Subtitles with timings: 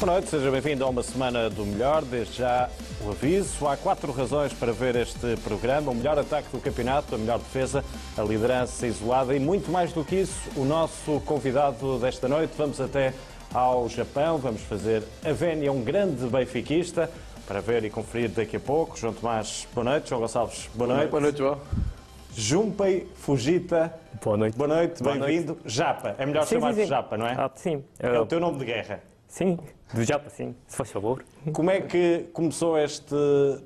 [0.00, 2.02] Boa noite, seja bem-vindo a uma semana do melhor.
[2.02, 2.70] Desde já
[3.04, 7.18] o aviso: há quatro razões para ver este programa: o melhor ataque do campeonato, a
[7.18, 7.84] melhor defesa,
[8.16, 12.54] a liderança isolada e muito mais do que isso, o nosso convidado desta noite.
[12.56, 13.12] Vamos até
[13.52, 17.10] ao Japão, vamos fazer a Vénia, um grande benfiquista,
[17.46, 18.98] para ver e conferir daqui a pouco.
[18.98, 20.08] João Tomás, boa noite.
[20.08, 21.10] João Gonçalves, boa noite.
[21.10, 21.60] Boa noite, João.
[22.34, 23.92] Junpei Fujita,
[24.24, 24.56] Boa noite.
[24.56, 25.58] boa noite, bem-vindo.
[25.66, 26.86] Japa, é melhor chamar-te.
[26.86, 27.34] Japa, não é?
[27.34, 27.84] Ah, sim.
[27.98, 29.10] É o teu nome de guerra.
[29.30, 29.56] Sim,
[29.94, 30.56] do Japa, sim.
[30.66, 31.24] Se faz favor.
[31.52, 33.14] Como é que começou este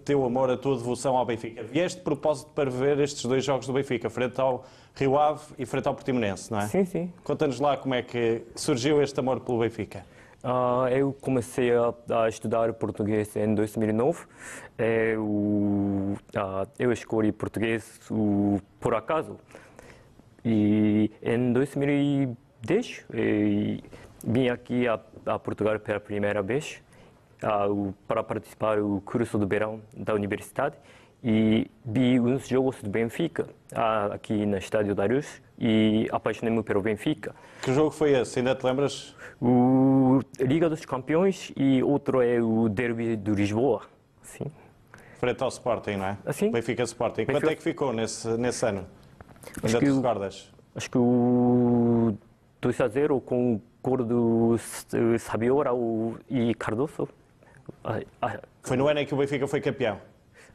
[0.04, 1.62] teu amor, a tua devoção ao Benfica?
[1.62, 5.64] Vieste de propósito para ver estes dois jogos do Benfica, frente ao Rio Ave e
[5.64, 6.66] frente ao Portimonense, não é?
[6.68, 7.12] Sim, sim.
[7.24, 10.04] Conta-nos lá como é que surgiu este amor pelo Benfica.
[10.42, 14.26] Ah, eu comecei a, a estudar português em 2009.
[14.76, 19.38] Eu, ah, eu escolhi português o, por acaso.
[20.44, 23.78] E em 2010 eh,
[24.26, 26.82] vim aqui a, a Portugal pela primeira vez
[27.42, 27.66] ah,
[28.06, 30.76] para participar do curso do verão da universidade
[31.22, 36.82] e vi uns jogos do Benfica ah, aqui no Estádio da Luz e apaixonei-me pelo
[36.82, 37.34] Benfica.
[37.62, 38.38] Que jogo foi esse?
[38.40, 39.16] Ainda te lembras?
[39.40, 43.82] O Liga dos Campeões e outro é o Derby do Lisboa.
[44.22, 44.46] Sim.
[45.18, 46.18] Frente ao Sporting, não é?
[46.26, 46.50] Ah, sim.
[46.50, 47.24] Benfica Sporting.
[47.24, 48.86] Benfica- Quanto é que ficou nesse, nesse ano?
[49.62, 50.52] Ainda que te recordas?
[50.74, 52.16] Acho que o
[52.60, 54.86] 2 a 0 com o gol do S-
[55.18, 55.70] Sabiora
[56.30, 57.08] e Cardoso.
[57.84, 59.98] Ah, ah, Foi no ano em que o Benfica foi campeão.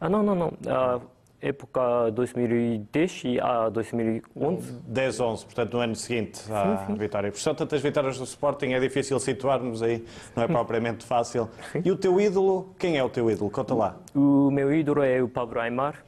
[0.02, 0.54] ah, não, não, não.
[0.68, 1.00] A
[1.42, 4.74] época 2010 e a 2011.
[4.92, 7.32] 10-11, portanto, no ano seguinte à vitória.
[7.32, 10.04] Por tantas vitórias do Sporting, é difícil situarmos aí,
[10.36, 11.48] não é propriamente fácil.
[11.86, 13.50] E o teu ídolo, quem é o teu ídolo?
[13.50, 13.96] Conta lá.
[14.16, 16.04] O meu ídolo é o Pablo Aymar,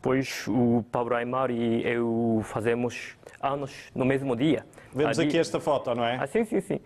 [0.00, 4.64] pois o Pablo Aymar e eu fazemos anos no mesmo dia.
[4.94, 6.16] Vemos aqui esta foto, não é?
[6.20, 6.80] Ah, sim, sim, sim.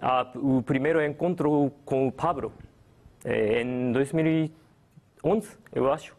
[0.00, 2.52] Ah, o primeiro encontro com o Pablo
[3.24, 6.16] é em 2011, eu acho.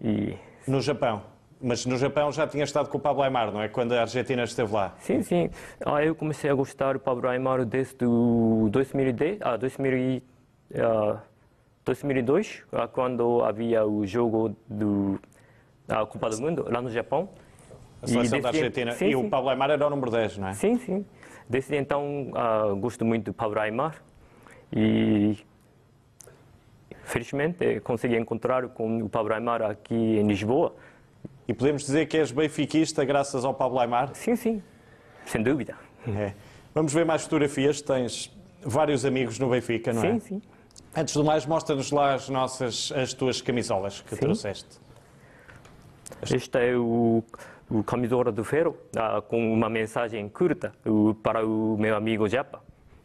[0.00, 0.34] E
[0.66, 1.22] No Japão.
[1.62, 3.68] Mas no Japão já tinha estado com o Pablo Aymar, não é?
[3.68, 4.94] Quando a Argentina esteve lá.
[5.00, 5.50] sim, sim.
[5.84, 10.22] Ah, eu comecei a gostar do Pablo Aymar desde o 2010, ah, 2000, e,
[10.76, 11.20] ah,
[11.84, 15.20] 2002, ah, quando havia o jogo do
[15.86, 17.28] da Copa do Mundo lá no Japão.
[18.02, 18.92] A seleção E da Argentina.
[18.92, 19.28] sim, e o sim.
[19.28, 20.54] Pablo Aymar era o número 10, não é?
[20.54, 21.04] Sim, sim.
[21.48, 23.96] Desde então ah, gosto muito do Pablo Aymar
[24.72, 25.36] e
[27.04, 30.74] felizmente consegui encontrar com o Pablo Aymar aqui em Lisboa.
[31.48, 34.10] E podemos dizer que és benfiquista graças ao Pablo Aymar?
[34.14, 34.62] Sim, sim,
[35.26, 35.74] sem dúvida.
[36.08, 36.32] É.
[36.74, 37.80] Vamos ver mais fotografias.
[37.82, 38.32] Tens
[38.62, 40.12] vários amigos no Benfica, não é?
[40.12, 40.42] Sim, sim.
[40.96, 44.20] Antes do mais, mostra-nos lá as nossas, as tuas camisolas que Sim.
[44.20, 44.78] trouxeste.
[46.22, 47.22] Este é o,
[47.70, 50.72] o camisola do Ferro ah, com uma mensagem curta
[51.22, 52.62] para o meu amigo Japa.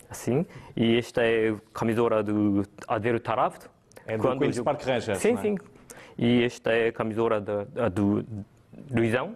[0.09, 0.45] Assim.
[0.75, 3.69] E esta é a camisola do Adero Taravto.
[4.07, 5.41] É do Quando Queen's Park Rangers, Sim, não é?
[5.41, 5.57] sim.
[6.17, 8.25] E esta é a camisola da- da- do
[8.91, 9.35] Luizão.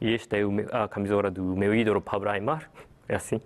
[0.00, 0.42] E esta é
[0.72, 2.70] a camisola do meu ídolo Pablo Aymar.
[3.08, 3.40] É assim.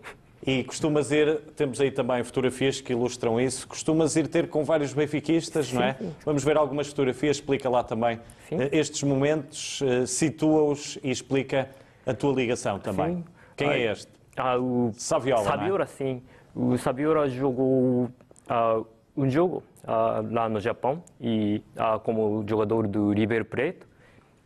[0.46, 4.92] E costumas ir, temos aí também fotografias que ilustram isso, costumas ir ter com vários
[4.92, 5.96] benfiquistas, não é?
[6.24, 8.60] Vamos ver algumas fotografias, explica lá também Sim.
[8.60, 11.70] eh, estes momentos, eh, situa-os e explica
[12.06, 13.16] a tua ligação também.
[13.16, 13.24] Sim.
[13.56, 14.12] Quem é este?
[14.36, 15.44] Ah, o Saviola, é?
[15.44, 16.22] Saviola, sim.
[16.54, 18.10] O Saviola jogou
[18.46, 18.82] ah,
[19.16, 23.80] um jogo ah, lá no Japão e ah, como jogador do River Plate.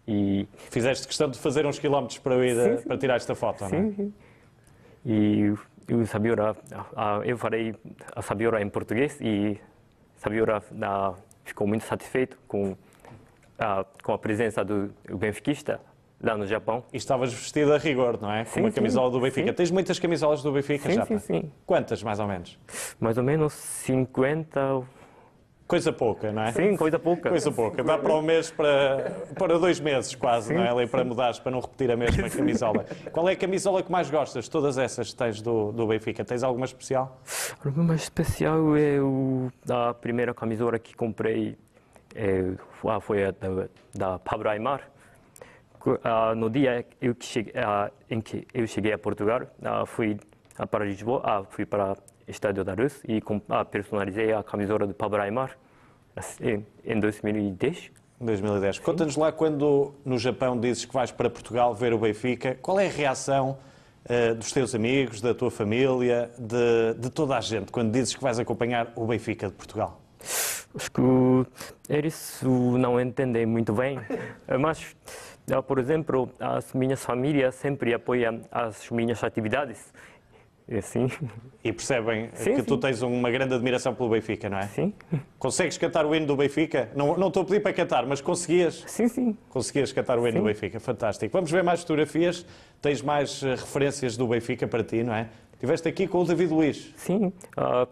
[0.06, 2.88] E Fizeste questão de fazer uns quilómetros para, ir, Sim, eh, sim.
[2.88, 3.70] para tirar esta foto, não é?
[3.70, 4.14] Sim, sim.
[5.88, 6.54] E o Sabiola,
[6.94, 7.74] ah, eu falei
[8.14, 9.58] a Sabiola em português e
[10.16, 12.76] Sabiola ah, ficou muito satisfeito com,
[13.58, 15.80] ah, com a presença do benfiquista
[16.22, 16.84] lá no Japão.
[16.92, 18.44] E estavas vestido a rigor, não é?
[18.44, 18.74] Com Sim, uma sim.
[18.76, 19.48] camisola do Benfica.
[19.48, 19.54] Sim.
[19.54, 21.06] Tens muitas camisolas do Benfica Sim, já?
[21.06, 21.52] sim, sim.
[21.64, 22.58] Quantas, mais ou menos?
[23.00, 24.82] Mais ou menos 50,
[25.68, 26.52] Coisa pouca, não é?
[26.52, 27.28] sim, coisa pouca.
[27.28, 27.84] Coisa pouca.
[27.84, 30.70] Dá para um mês, para, para dois meses quase, não é?
[30.70, 32.86] Ali para mudares, para não repetir a mesma camisola.
[33.12, 34.48] Qual é a camisola que mais gostas?
[34.48, 36.24] Todas essas que tens do, do Benfica.
[36.24, 37.20] Tens alguma especial?
[37.62, 41.58] Mais especial é o, a primeira camisola que comprei
[42.14, 42.54] é,
[42.86, 44.88] ah, foi a da, da Pablo Aymar.
[46.02, 50.18] Ah, no dia eu que cheguei, ah, em que eu cheguei a Portugal, ah, fui
[50.56, 51.94] ah, para Lisboa, ah, fui para
[52.28, 55.56] Estádio da Luz e ah, personalizei a camisola do Pablo Aymar
[56.14, 57.90] assim, em 2010.
[58.20, 58.80] Em 2010.
[58.80, 62.86] Conta-nos lá quando no Japão dizes que vais para Portugal ver o Benfica, qual é
[62.86, 63.58] a reação
[64.04, 68.22] eh, dos teus amigos, da tua família, de, de toda a gente, quando dizes que
[68.22, 70.00] vais acompanhar o Benfica de Portugal?
[70.74, 71.00] Acho que
[71.88, 73.98] eles não entendem muito bem,
[74.60, 74.96] mas,
[75.52, 79.92] ah, por exemplo, as minhas famílias sempre apoiam as minhas atividades.
[80.70, 81.08] É assim.
[81.64, 82.80] E percebem Sim, que tu sim.
[82.80, 84.66] tens uma grande admiração pelo Benfica, não é?
[84.66, 84.92] Sim.
[85.38, 86.90] Consegues cantar o hino do Benfica?
[86.94, 88.84] Não, não estou a pedir para cantar, mas conseguias.
[88.86, 89.36] Sim, sim.
[89.48, 90.38] Conseguias cantar o hino Sim.
[90.38, 91.32] do Benfica, fantástico.
[91.32, 92.44] Vamos ver mais fotografias.
[92.82, 95.28] Tens mais eh, referências do Benfica para ti, não é?
[95.54, 96.92] Estiveste aqui com o David Luiz.
[96.96, 97.32] Sim.
[97.56, 97.88] Ah,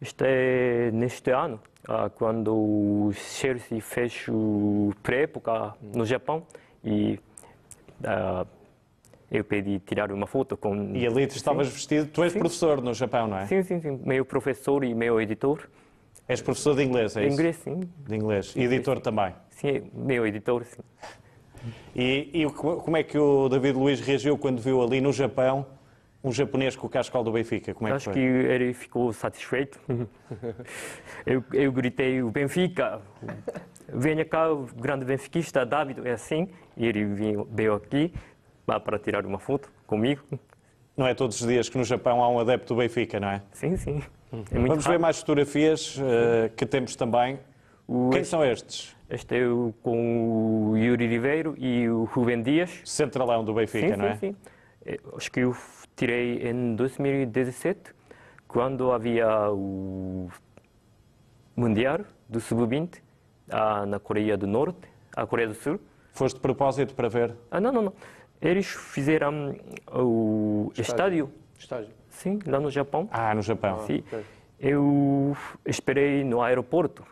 [0.00, 1.58] isto é neste ano,
[1.88, 6.46] ah, quando o Chelsea fez o pré-época no Japão
[6.84, 7.18] e
[8.04, 8.46] ah,
[9.30, 10.94] eu pedi tirar uma foto com...
[10.94, 12.08] E ali tu estavas vestido.
[12.08, 12.38] Tu és Sim.
[12.38, 13.46] professor no Japão, não é?
[13.46, 14.00] Sim, sim, sim.
[14.04, 15.68] Meu professor e meu editor.
[16.26, 17.34] És professor de inglês, é isso?
[17.34, 17.80] Inglês, sim.
[18.06, 18.54] De inglês.
[18.56, 19.34] E editor também.
[19.50, 20.82] Sim, meu editor, sim.
[21.94, 25.66] E, e como é que o David Luiz reagiu quando viu ali no Japão
[26.22, 27.74] um japonês com o cascal do Benfica?
[27.74, 28.14] Como é que Acho foi?
[28.14, 29.78] que ele ficou satisfeito.
[31.26, 33.00] eu, eu gritei, o Benfica,
[33.88, 36.48] venha cá, o grande benfiquista, David, é assim.
[36.76, 38.12] E ele veio, veio aqui
[38.68, 40.22] lá para tirar uma foto comigo.
[40.96, 43.42] Não é todos os dias que no Japão há um adepto do Benfica, não é?
[43.52, 44.02] Sim, sim.
[44.30, 45.00] É muito Vamos ver raro.
[45.02, 47.38] mais fotografias eh, que temos também.
[47.86, 48.94] O- Quem são estes?
[49.08, 52.82] Este é o, com o Yuri Ribeiro e o Rubem Dias.
[52.84, 54.16] Centralão do Benfica, sim, não é?
[54.16, 54.36] sim, sim.
[54.84, 55.56] Eh, Acho que eu
[55.96, 57.94] tirei em 2017,
[58.46, 60.28] quando havia o
[61.56, 62.98] Mundial do Sub-20
[63.50, 64.80] ah, na Coreia do Norte,
[65.16, 65.80] a Coreia do Sul.
[66.12, 67.34] Foste de propósito para ver?
[67.50, 67.92] Ah, não, não, não.
[68.40, 69.56] Eles fizeram
[69.92, 71.90] o estádio, Estágio.
[72.08, 73.08] sim, lá no Japão.
[73.10, 73.84] Ah, no Japão.
[73.86, 74.02] Sim.
[74.06, 74.24] ok.
[74.60, 77.04] Eu esperei no aeroporto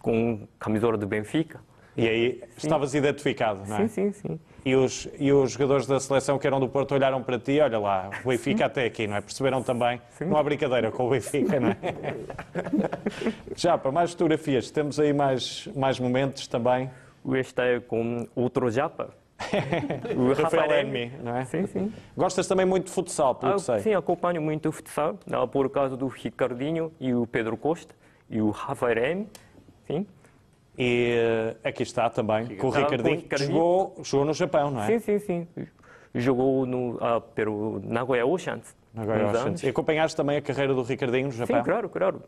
[0.00, 1.60] com camisola do Benfica.
[1.96, 3.88] E aí estavas identificado, não é?
[3.88, 4.40] Sim, sim, sim.
[4.66, 7.78] E os, e os jogadores da seleção que eram do Porto olharam para ti, olha
[7.78, 9.20] lá, o Benfica até aqui, não é?
[9.22, 10.00] Perceberam também?
[10.20, 11.76] Não há brincadeira com o Benfica, não é?
[13.56, 16.90] Já, para mais fotografias, temos aí mais, mais momentos também.
[17.32, 19.14] Este é com outro japa.
[20.16, 20.86] O Rafael.
[20.86, 21.44] Enmi, não é?
[21.44, 21.92] Sim, sim.
[22.16, 23.78] Gostas também muito de futsal, pelo Ah, que sei.
[23.80, 25.18] sim, acompanho muito o futsal,
[25.52, 27.94] por causa do Ricardinho e o Pedro Costa
[28.30, 29.26] e o Rafael M.
[29.86, 30.06] Sim,
[30.78, 31.14] E
[31.62, 34.86] eh, aqui está também, com o Ricardinho, que jogou, jogou no Japão, não é?
[34.86, 35.66] sim, sim, sim.
[36.14, 38.74] Jogou no ah, pelo Nagoya Oceans.
[38.96, 39.38] Anos.
[39.38, 39.62] Santos.
[39.62, 41.58] E acompanhaste também a carreira do Ricardinho no Japão?
[41.58, 42.22] Sim, claro, claro.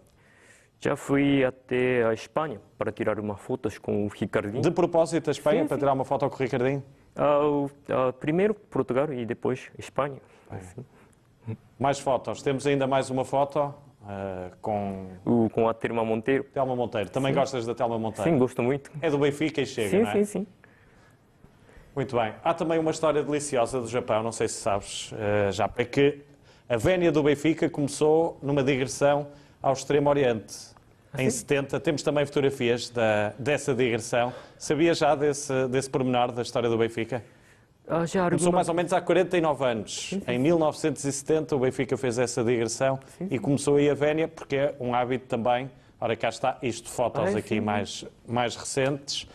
[0.80, 4.62] Já fui até a Espanha para tirar uma fotos com o Ricardinho.
[4.62, 5.80] De propósito a Espanha, Sim, para sim.
[5.80, 6.84] tirar uma foto com o Ricardinho?
[7.18, 10.18] O- ah, primeiro Portugal e depois Espanha.
[10.50, 10.84] Assim.
[11.78, 12.42] Mais fotos.
[12.42, 13.74] Temos ainda mais uma foto
[14.08, 16.44] eh, com O- com a Telma Monteiro.
[16.44, 17.10] Telma Monteiro.
[17.10, 18.30] Também gostas da Telma Monteiro?
[18.30, 18.90] Sim, gosto muito.
[19.00, 20.12] É do Benfica e chega, Sim, não é?
[20.12, 20.46] sim, sim.
[21.94, 22.32] Muito bem.
[22.44, 26.20] Há também uma história deliciosa do Japão, não sei se sabes, eh, já, é que
[26.68, 29.28] a vénia do Benfica começou numa digressão
[29.60, 30.54] ao Extremo Oriente.
[31.12, 34.32] Ah, Em 70, temos também fotografias da, dessa digressão.
[34.58, 37.22] Sabia já desse, desse pormenor da história do Benfica?
[37.88, 40.14] Ah, já Começou mais ou menos há 49 anos.
[40.26, 43.00] Em 1970, o Benfica fez essa digressão
[43.30, 45.70] e começou aí a vénia, porque é um hábito também.
[46.00, 47.60] Ora, cá está, isto fotos Ah, aqui sim.
[47.60, 49.26] mais, mais recentes.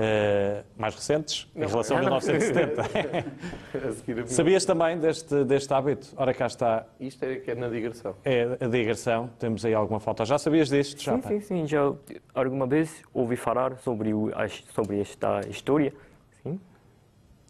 [0.00, 2.18] Eh, mais recentes, em relação a não, não.
[2.20, 2.82] 1970.
[3.88, 6.06] A seguir a minha- Sabias também deste, deste hábito?
[6.16, 8.14] Ora, cá está Isto é que é na digressão.
[8.24, 9.28] é a digressão.
[9.38, 10.24] Temos aí alguma foto.
[10.24, 11.02] Já sabias disto?
[11.02, 11.66] Já, Sim, sim, sim.
[11.66, 11.92] Já
[12.34, 14.30] alguma vez ouvi falar sobre, o,
[14.72, 15.92] sobre esta história.
[16.42, 16.60] Sim.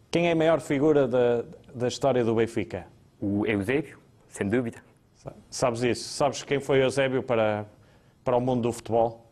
[0.09, 1.43] Quem é a maior figura da,
[1.73, 2.87] da história do Benfica?
[3.21, 4.79] O Eusébio, sem dúvida.
[5.51, 6.03] Sabes isso?
[6.09, 7.65] Sabes quem foi Eusébio para,
[8.23, 9.28] para o mundo do futebol?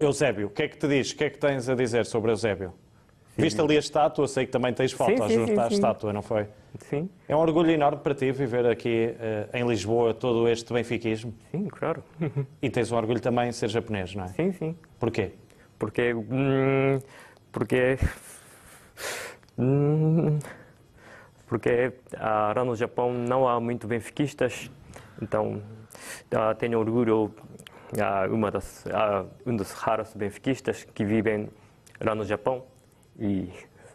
[0.00, 1.12] Eusébio, o que é que te diz?
[1.12, 2.72] O que é que tens a dizer sobre Eusébio?
[3.36, 4.26] Viste ali a estátua?
[4.26, 5.74] Sei que também tens fotos sim, sim, à sim.
[5.74, 6.46] estátua, não foi?
[6.78, 11.34] Sim, É um orgulho enorme para ti viver aqui eh, em Lisboa todo este benfiquismo.
[11.50, 12.02] sim, claro.
[12.60, 14.28] E tens um orgulho também em ser japonês, não é?
[14.28, 14.76] Sim, sim.
[14.98, 15.32] Porquê?
[15.78, 16.14] Porque.
[16.14, 16.98] hum,
[17.52, 17.98] porque.
[19.58, 20.38] hum,
[21.46, 24.70] porque ah, lá no Japão não há muito benfiquistas,
[25.20, 25.60] então
[26.32, 27.34] ah, tenho orgulho,
[28.30, 28.84] uma das,
[29.46, 31.48] um dos raros benfiquistas que vivem
[32.00, 32.62] lá no Japão.
[33.18, 33.48] E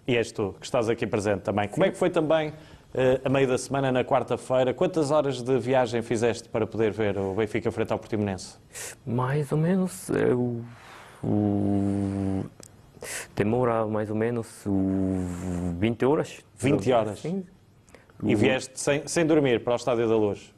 [0.07, 1.67] E és tu, que estás aqui presente também.
[1.67, 2.53] Como é que foi também
[2.93, 4.71] eh, a meio da semana, na quarta-feira?
[4.73, 8.57] Quantas horas de viagem fizeste para poder ver o Benfica frente ao Portimonense?
[9.05, 10.61] mais ou menos é, o,
[11.23, 12.45] o-
[13.35, 16.39] demora mais ou menos o 20 horas.
[16.57, 17.19] 20 horas?
[17.19, 17.43] Sim.
[18.23, 20.53] E vieste sem, sem dormir para o Estádio da Luz?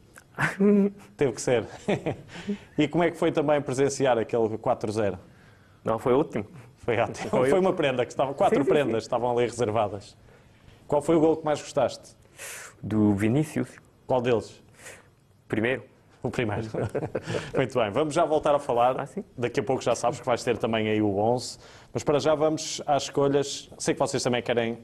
[1.16, 1.66] Teve que ser.
[2.78, 5.18] e como é que foi também presenciar aquele 4-0?
[5.84, 6.46] Não, foi ótimo.
[6.76, 7.30] Foi ótimo.
[7.30, 7.50] Foi.
[7.50, 10.16] Foi uma prenda, que estava, quatro Sim, sim, prendas estavam ali reservadas.
[10.86, 12.16] Qual foi o gol que mais gostaste?
[12.82, 13.68] Do Vinícius,
[14.06, 14.62] Qual deles?
[15.48, 15.82] primeiro.
[16.22, 16.66] O primeiro.
[17.54, 19.00] Muito bem, vamos já voltar a falar.
[19.00, 19.24] Ah, sim.
[19.36, 21.58] Daqui a pouco já sabes que vais ter também aí o 11.
[21.92, 23.70] Mas para já vamos às escolhas.
[23.78, 24.78] Sei que vocês também querem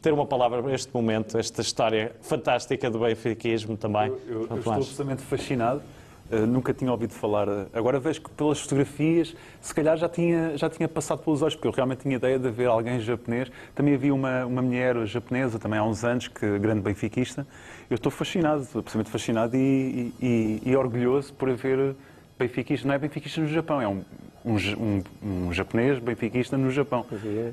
[0.00, 4.08] ter uma palavra para este momento, esta história fantástica do benfiquismo também.
[4.08, 5.82] Eu, eu- eu estou absolutamente fascinado.
[6.30, 7.48] Uh, nunca tinha ouvido falar.
[7.48, 11.54] uh, agora vejo que pelas fotografias, se calhar já tinha, já tinha passado pelos olhos,
[11.54, 13.50] porque eu realmente tinha ideia de ver alguém japonês.
[13.74, 17.46] Também havia uma, uma mulher japonesa, também há uns anos, que é grande benfiquista.
[17.88, 21.94] Eu estou fascinado, estou absolutamente fascinado e, e- e- e orgulhoso por haver
[22.38, 22.86] benfiquista.
[22.86, 24.04] Não é benfiquista no Japão, é um,
[24.44, 25.02] um, um-
[25.48, 27.06] um japonês benfiquista no Japão.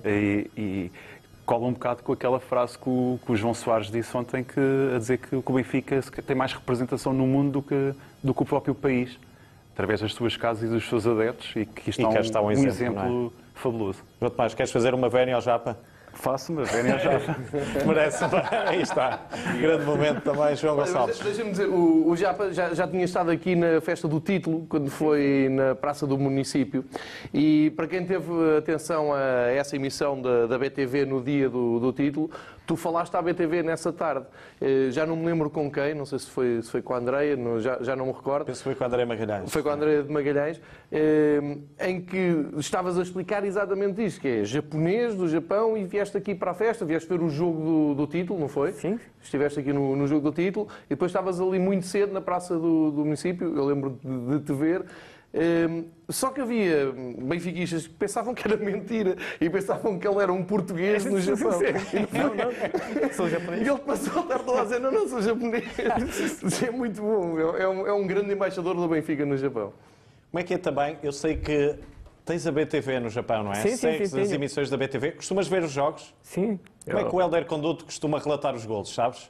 [0.06, 0.92] E, e
[1.46, 4.60] cola um bocado com aquela frase que o, que o João Soares disse ontem, que,
[4.94, 8.46] a dizer que, o Benfica tem mais representação no mundo do que, do que o
[8.46, 9.18] próprio país,
[9.74, 12.42] através das suas casas e dos seus adeptos, e que isto E é um, está
[12.42, 14.04] um exemplo, exemplo, fabuloso.
[14.20, 15.78] João Tomás, queres fazer uma vénia ao Japa?
[16.16, 17.12] Faço-me, venha já.
[17.86, 18.24] Merece.
[18.68, 19.20] Aí está.
[19.60, 21.18] Grande momento também, João Gonçalves.
[21.18, 24.66] mas Deixa-me dizer, o, o Japa já, já tinha estado aqui na festa do título,
[24.68, 26.86] quando foi na Praça do Município.
[27.34, 31.92] E para quem teve atenção a essa emissão da, da BTV no dia do, do
[31.92, 32.32] título,
[32.66, 34.26] tu falaste à BTV nessa tarde.
[34.60, 36.98] Eh, Já não me lembro com quem, não sei se foi, se foi com a
[36.98, 38.46] Andreia, já, já não me recordo.
[38.46, 39.52] Penso que foi com o André Magalhães.
[39.52, 44.28] Foi com a Andréia de Magalhães, eh, em que estavas a explicar exatamente isto, que
[44.28, 47.96] é japonês do Japão e vieste aqui para a festa, vieste ver o jogo do,
[47.96, 48.72] do título, não foi?
[48.74, 49.00] Sim.
[49.22, 52.56] Estiveste aqui no, no jogo do título e depois estavas ali muito cedo na praça
[52.56, 54.84] do, do município, eu lembro de, de te ver.
[55.38, 60.32] Eh, só que havia benfiquistas que pensavam que era mentira e pensavam que ele era
[60.32, 61.60] um português no Japão.
[62.14, 63.14] Não, não.
[63.14, 63.68] Sou E japonês.
[63.68, 65.66] ele passou a estar todo a dizer: Não, não, sou japonês.
[66.42, 67.38] Isso é muito bom.
[67.58, 69.74] É é um, é um grande embaixador do Benfica no Japão.
[70.32, 70.98] Como é que é também?
[71.04, 71.76] Eu sei que
[72.24, 73.56] tens a BTV no Japão, não é?
[73.56, 75.12] Sim, sim, Segues sim, as emissões da BTV.
[75.14, 76.14] Costumas ver os jogos?
[76.24, 76.58] Sim.
[76.86, 79.30] Como é que o Helder Conduto costuma relatar os golos, sabes?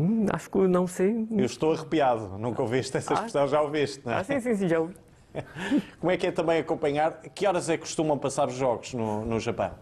[0.00, 1.26] Hum, acho que não sei.
[1.30, 2.38] Eu estou arrepiado.
[2.38, 4.16] Nunca ouviste essa expressão, já ouviste, não é?
[4.16, 4.94] Ah, sim, sim, sim, já ouvi.
[6.00, 7.20] Como é que é também acompanhar?
[7.34, 9.72] Que horas é que costumam passar os jogos no, no Japão?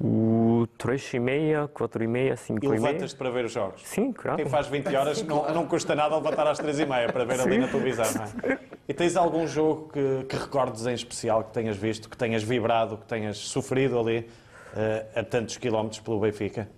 [0.00, 2.80] O 3 e meia, 4 e meia, 5 E e meia.
[2.80, 3.80] levantas-te para ver os jogos?
[3.86, 4.36] Sim, claro.
[4.36, 7.40] Quem faz 20 horas não, não custa nada levantar às 3 e meia para ver
[7.40, 8.58] ali na televisão, não é?
[8.88, 12.98] E tens algum jogo que, que recordes em especial, que tenhas visto, que tenhas vibrado,
[12.98, 14.28] que tenhas sofrido ali
[14.76, 16.68] eh, a tantos quilómetros pelo Benfica?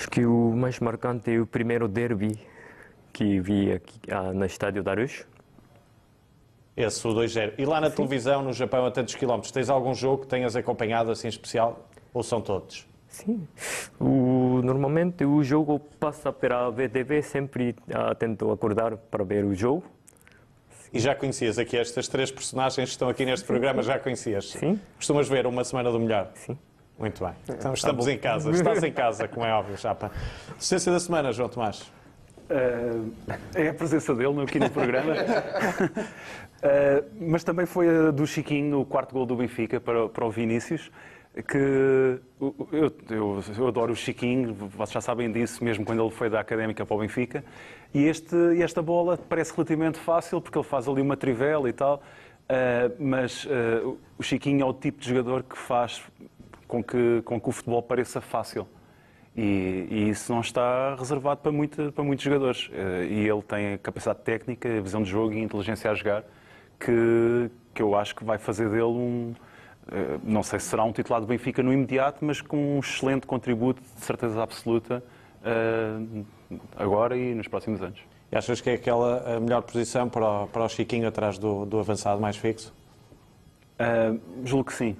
[0.00, 2.34] Acho que o mais marcante é o primeiro derby
[3.12, 5.26] que vi aqui ah, no estádio da Aruz.
[6.74, 7.52] Esse, o 2-0.
[7.58, 11.10] E lá na televisão, no Japão, a tantos quilómetros, tens algum jogo que tenhas acompanhado
[11.10, 11.86] assim especial?
[12.14, 12.88] Ou são todos?
[13.08, 13.46] Sim.
[14.00, 19.84] O, normalmente o jogo passa pela VTV, sempre ah, tento acordar para ver o jogo.
[20.94, 24.52] E já conhecias aqui estas três personagens que estão aqui neste programa, já conhecias?
[24.52, 24.80] Sim.
[24.96, 26.30] Costumas ver uma semana do melhor?
[26.36, 26.56] Sim.
[27.00, 27.32] Muito bem.
[27.48, 28.50] Então estamos em casa.
[28.52, 30.10] Estás em casa, como é óbvio, Chapa.
[30.56, 31.90] Assistência da semana, João Tomás.
[32.50, 33.10] Uh,
[33.54, 35.14] é a presença dele no- aqui no programa.
[35.14, 40.26] Uh, mas também foi a do Chiquinho, o quarto gol do Benfica para, o- para
[40.26, 40.90] o Vinícius,
[41.48, 41.56] que
[42.40, 46.28] eu, eu- eu- eu adoro o Chiquinho, vocês já sabem disso, mesmo quando ele foi
[46.28, 47.42] da Académica para o Benfica.
[47.94, 51.96] E este, esta bola parece relativamente fácil, porque ele faz ali uma trivela e tal,
[52.50, 56.02] uh, mas uh, o Chiquinho é o tipo de jogador que faz
[56.70, 58.66] com que, com que o futebol pareça fácil.
[59.36, 62.70] E, e isso não está reservado para, muita- para muitos jogadores.
[62.72, 65.94] Eh, E ele tem a capacidade técnica, a visão de jogo e a inteligência a
[65.94, 66.24] jogar
[66.78, 69.34] que, que eu acho que vai fazer dele um.
[69.92, 73.26] eh, Não sei se será um titular do Benfica no imediato, mas com um excelente
[73.26, 75.02] contributo, de certeza absoluta,
[75.44, 76.22] eh,
[76.76, 78.00] agora e nos próximos anos.
[78.32, 81.64] E achas que é aquela a melhor posição para o, para o Chiquinho atrás do,
[81.66, 82.72] do avançado mais fixo?
[83.78, 84.96] Ah, julgo que sim.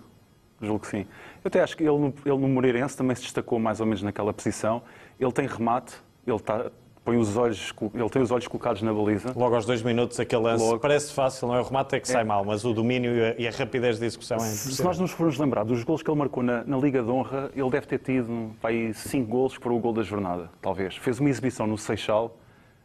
[0.61, 1.07] Julgo que sim.
[1.43, 4.03] Eu até acho que ele no, ele no Moreirense também se destacou mais ou menos
[4.03, 4.83] naquela posição.
[5.19, 5.95] Ele tem remate,
[6.27, 6.71] ele, tá,
[7.05, 9.33] põe os olhos, ele tem os olhos colocados na baliza.
[9.35, 10.79] Logo aos dois minutos, aquele lance Logo.
[10.79, 11.61] parece fácil, não é?
[11.61, 14.05] O remate é que sai mal, mas o domínio e a, e a rapidez de
[14.05, 17.03] execução é Se nós nos formos lembrar dos gols que ele marcou na, na Liga
[17.03, 20.97] de Honra, ele deve ter tido vai, cinco gols foram o gol da jornada, talvez.
[20.97, 22.37] Fez uma exibição no Seixal,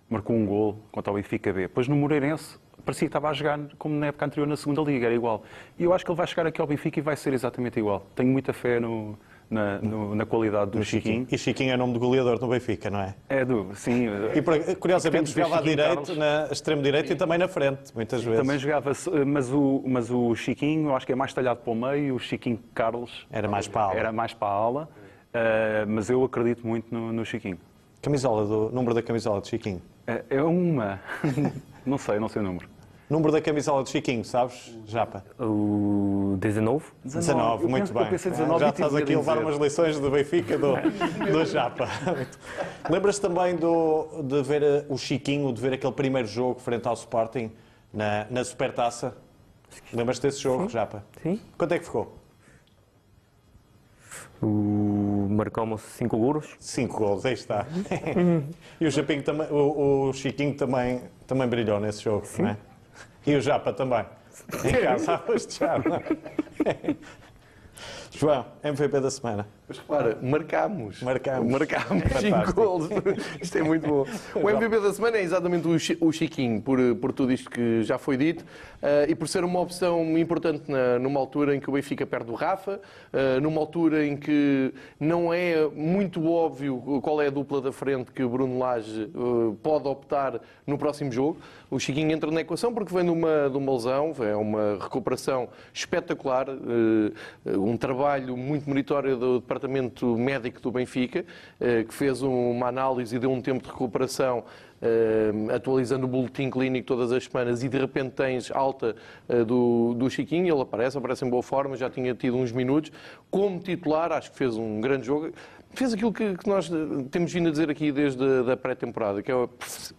[0.10, 1.64] marcou um gol contra o Benfica B.
[1.64, 5.08] Depois no Moreirense, parecia que estava a jogar como na época anterior na segunda Liga,
[5.08, 5.44] era igual.
[5.78, 8.06] E eu acho que ele vai chegar aqui ao Benfica e vai ser exatamente igual.
[8.16, 9.18] Tenho muita fé no-
[9.50, 11.28] na, no- na qualidade do Chiquinho.
[11.32, 13.16] E Chiquinho é nome de goleador no Benfica, não é?
[13.30, 14.08] É do, sim.
[14.34, 18.24] E por- curiosamente jogava à Chiquinho direito, na extremo direito e também na frente, muitas
[18.24, 18.40] vezes.
[18.42, 18.92] Também jogava,
[19.26, 22.20] mas o, mas o Chiquinho, eu acho que é mais talhado para o meio, o
[22.20, 23.96] Chiquinho Carlos Era mais para a ala.
[23.96, 24.90] era mais para a ala,
[25.34, 27.60] eh, mas eu acredito muito no, no Chiquinho.
[28.02, 29.82] Camisola do número da camisola de Chiquinho.
[30.08, 31.00] É, é uma,
[31.86, 32.68] não sei, não sei o número.
[33.08, 35.24] Número da camisola de Chiquinho, sabes, Japa?
[35.40, 36.86] O 19.
[37.04, 38.04] 19, Eu muito bem.
[38.04, 40.74] Eu pensei 19 Já estás aqui a levar umas lições do Benfica do,
[41.32, 41.88] do Japa.
[42.90, 46.96] Lembras-te também do, de ver eh, o Chiquinho, de ver aquele primeiro jogo frente ao
[46.96, 47.52] Sporting
[47.94, 49.16] na, na Supertaça?
[49.94, 51.04] Lembras-te desse jogo, Japa?
[51.22, 51.40] Sim.
[51.60, 52.18] Quanto é que ficou?
[54.42, 55.28] O...
[55.30, 56.56] Marcamos cinco golos.
[56.60, 57.68] Cinco gols, aí está.
[58.82, 62.58] e o, Japinho também, o, o Chiquinho também, também brilhou nesse jogo, não é?
[63.26, 64.06] E o Japa também.
[64.64, 66.02] Em casa, este Japa.
[68.18, 69.48] João, MVP da semana.
[69.68, 71.02] Mas repara, marcámos.
[71.02, 71.52] Marcámos.
[71.52, 72.38] Marcámos Fantástico.
[72.46, 72.90] 5 gols.
[73.42, 74.06] Isto é muito bom.
[74.36, 77.82] O MVP da semana é exatamente o Chi- o Chiquinho, por, por tudo isto que
[77.82, 78.46] já foi dito
[78.82, 82.30] eh, e por ser uma opção importante na- numa altura em que o Benfica perde
[82.32, 82.80] o Rafa,
[83.12, 88.12] eh, numa altura em que não é muito óbvio qual é a dupla da frente
[88.12, 91.40] que o Bruno Lage eh, pode optar no próximo jogo.
[91.72, 95.50] O Chiquinho entra na equação porque vem de uma, de uma lesão, é uma recuperação
[95.74, 96.46] espetacular,
[97.48, 98.05] um trabalho
[98.38, 101.26] muito meritório do Departamento Médico do Benfica,
[101.60, 104.44] eh, que fez uma análise e deu um tempo de recuperação
[104.82, 108.96] eh, atualizando o boletim clínico todas as semanas e de repente tens alta
[109.28, 112.92] eh, do, do Chiquinho, ele aparece, aparece em boa forma, já tinha tido uns minutos.
[113.32, 115.32] Como titular, acho que fez um grande jogo.
[115.76, 119.22] Fez aquilo que, que nós eh, temos vindo a dizer aqui desde a da pré-temporada,
[119.22, 119.36] que é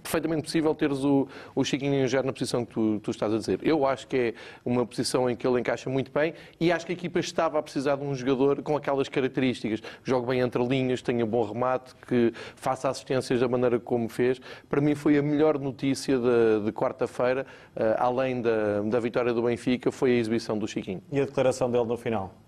[0.02, 3.60] perfeitamente possível teres o, o Chiquinho já na posição que tu, tu estás a dizer.
[3.62, 6.92] Eu acho que é uma posição em que ele encaixa muito bem e acho que
[6.92, 9.82] a equipa estava a precisar de um jogador com aquelas características.
[10.02, 14.40] Jogue bem entre linhas, tenha bom remate, que faça assistências da maneira como fez.
[14.70, 17.44] Para mim foi a melhor notícia de, de quarta-feira,
[17.76, 21.02] eh, além da, da vitória do Benfica, foi a exibição do Chiquinho.
[21.12, 22.45] E a declaração dele no final?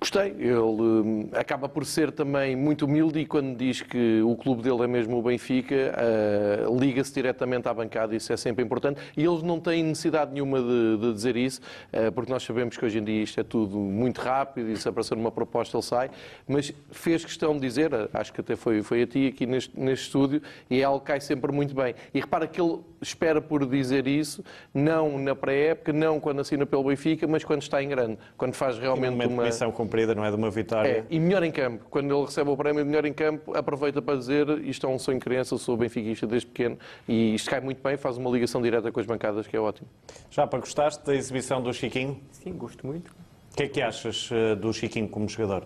[0.00, 0.34] Gostei.
[0.38, 4.84] Ele hum, acaba por ser também muito humilde e quando diz que o clube dele
[4.84, 8.98] é mesmo o Benfica, ah, liga-se diretamente à bancada, isso é sempre importante.
[9.14, 11.60] E eles não têm necessidade nenhuma de, de dizer isso,
[11.92, 14.88] ah, porque nós sabemos que hoje em dia isto é tudo muito rápido e se
[14.88, 16.10] aparecer uma proposta ele sai,
[16.48, 19.78] mas fez questão de dizer, ah, acho que até foi, foi a ti aqui neste,
[19.78, 20.40] neste estúdio,
[20.70, 21.94] e é algo que cai sempre muito bem.
[22.14, 24.42] E repara que ele espera por dizer isso,
[24.72, 28.78] não na pré-época, não quando assina pelo Benfica, mas quando está em grande, quando faz
[28.78, 29.42] realmente uma...
[29.90, 30.30] cumprida, não é?
[30.30, 31.06] De uma É, vitória.
[31.10, 31.84] e melhor em campo.
[31.90, 34.98] Quando ele recebe o prémio de melhor em campo, aproveita para dizer isto é um
[34.98, 36.78] sonho de criança, eu sou benfiquista desde pequeno
[37.08, 39.88] e isto cai muito bem, faz uma ligação direta com as bancadas, que é ótimo.
[40.30, 42.20] Já para gostaste da exibição do Chiquinho?
[42.30, 43.10] Sim, gosto muito.
[43.52, 45.64] O que é que achas eh, do Chiquinho como jogador?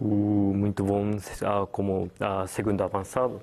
[0.00, 1.10] O, muito bom
[1.42, 3.40] ah, como ah, segundo avançado.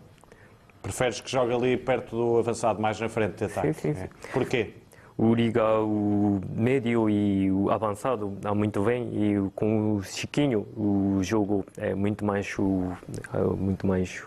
[0.81, 3.73] Preferes que jogue ali perto do avançado, mais na frente de ataque?
[3.73, 4.03] Sim, sim, sim.
[4.05, 4.09] É.
[4.33, 4.73] Porquê?
[5.21, 11.19] O liga o médio e o avançado dá muito bem e com o Chiquinho o
[11.21, 12.93] jogo é muito mais o,
[13.33, 14.23] é muito mais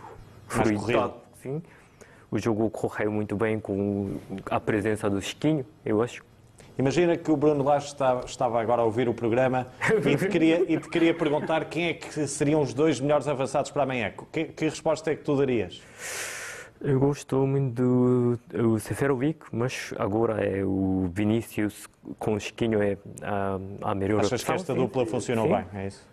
[0.46, 1.14] corrido.
[1.42, 1.62] sim.
[2.30, 4.18] O jogo correu muito bem com
[4.50, 6.22] a presença do Chiquinho, eu acho.
[6.78, 9.68] Imagina que o Bruno Lage estava, estava agora a ouvir o programa
[10.06, 13.70] e te, queria, e te queria perguntar quem é que seriam os dois melhores avançados
[13.70, 14.12] para amanhã.
[14.30, 15.80] Que, que resposta é que tu darias?
[16.84, 21.86] Eu gosto muito do, do Seferovic, mas agora é o Vinícius
[22.18, 24.54] com o Chiquinho é a, a melhor Achas que opção.
[24.56, 24.80] esta sim.
[24.80, 25.54] dupla funcionou Sim.
[25.54, 25.80] bem?
[25.80, 26.04] É isso?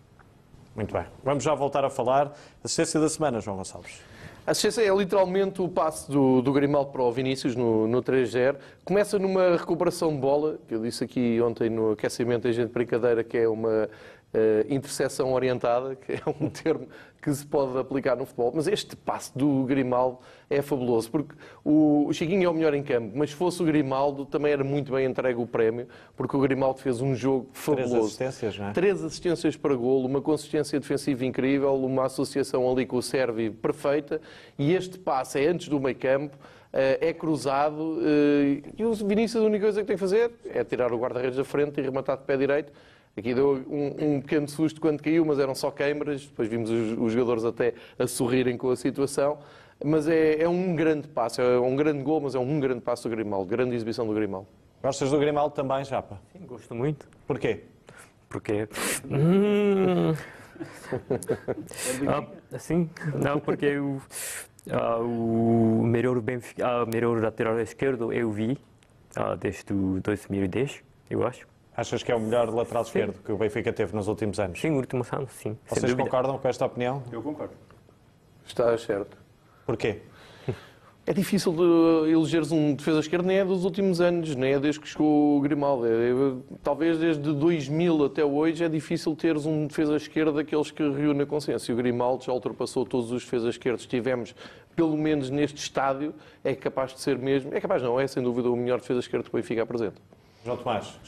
[0.76, 1.06] Muito bem.
[1.24, 2.34] Vamos já voltar a falar.
[2.64, 4.00] Assistência da semana, João Gonçalves.
[4.46, 8.58] A assistência é literalmente o passe do, do Grimaldo para o Vinícius no, no 3-0.
[8.86, 12.74] Começa numa recuperação de bola, que eu disse aqui ontem no aquecimento, a gente de
[12.74, 13.90] brincadeira, que é uma
[14.34, 16.88] eh, interseção orientada, que é um termo
[17.22, 18.52] que se pode aplicar no futebol.
[18.56, 23.12] Mas este passe do Grimaldo é fabuloso, porque o, Chiquinho é o melhor em campo,
[23.16, 26.80] mas se fosse o Grimaldo também era muito bem entregue o prémio, porque o Grimaldo
[26.80, 28.06] fez um jogo Três fabuloso.
[28.06, 28.72] assistências, não é?
[28.72, 34.22] Três assistências para golo, uma consistência defensiva incrível, uma associação ali com o Sérvio perfeita
[34.58, 36.38] e este passe é antes do meio campo,
[36.72, 40.64] eh, é cruzado eh, e o Vinícius a única coisa que tem que fazer é
[40.64, 42.72] tirar o guarda-redes da frente e rematar de pé direito.
[43.20, 46.26] Aqui deu um, um pequeno susto quando caiu, mas eram só câimaras.
[46.26, 49.38] Depois vimos os, os jogadores até a sorrirem com a situação.
[49.84, 53.08] Mas é, é um grande passo, é um grande gol, mas é um grande passo
[53.08, 54.48] do Grimaldo, grande exibição do Grimaldo.
[54.82, 56.20] Gostas do Grimaldo também, Japa?
[56.32, 57.08] Sim, gosto muito.
[57.28, 57.64] Porquê?
[58.28, 58.68] Porque.
[59.10, 60.14] Hum.
[62.08, 64.02] ah, sim, não, porque o,
[64.70, 68.58] ah, o melhor, Benfica, ah, melhor lateral esquerdo eu vi
[69.16, 71.48] ah, desde o 2010, eu acho.
[71.80, 74.60] Achas que é o melhor lateral esquerdo que o Benfica teve nos últimos anos?
[74.60, 75.58] Sim, últimos anos, sim.
[75.66, 76.04] sem Vocês dúvida.
[76.04, 77.02] concordam com esta opinião?
[77.10, 77.54] Eu concordo.
[78.46, 79.18] Está certo.
[79.66, 80.02] Porquê?
[81.08, 84.82] É difícil de elegeres um defesa esquerda, nem é dos últimos anos, nem é desde
[84.82, 85.88] que chegou o Grimaldo.
[85.88, 90.84] É, é, talvez desde 2000 até hoje é difícil teres um defesa esquerda daqueles que
[90.84, 91.72] reúne a consciência.
[91.72, 94.36] E o Grimaldo já ultrapassou todos os defesas esquerdos que tivemos,
[94.76, 96.14] pelo menos neste estádio,
[96.44, 99.24] é capaz de ser mesmo, é capaz não, é sem dúvida o melhor defesa esquerdo
[99.24, 100.19] que o Benfica apresenta.
[100.44, 101.00] João Tomás,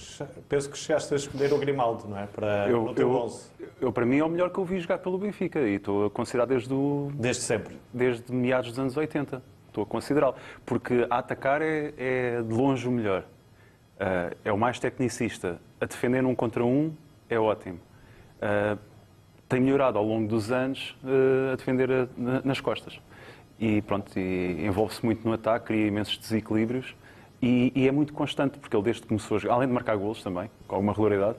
[0.50, 2.26] penso que chegaste a escolher o Grimaldo, não é?
[2.28, 4.80] Para Eu, no teu eu, 11, eu, para mim, é o melhor que eu vi
[4.80, 7.78] jogar pelo Benfica e estou a considerar desde, o, desde sempre.
[7.94, 9.41] desde meados dos anos 80.
[9.67, 10.36] Estou a considerá-lo.
[10.65, 13.24] Porque a atacar é, é de longe o melhor.
[13.98, 15.62] Ah, é o mais tecnicista.
[15.80, 16.94] A defender um contra um
[17.30, 17.80] é ótimo.
[18.41, 18.78] Ah,
[19.48, 23.02] tem melhorado ao longo dos anos uh, a defender a, na, nas costas.
[23.60, 26.96] E pronto, envolve-se muito no ataque, cria imensos desequilíbrios
[27.42, 29.96] e, e, é muito constante, porque ele desde que começou a jogar, além de marcar
[29.96, 31.38] golos também, com alguma regularidade,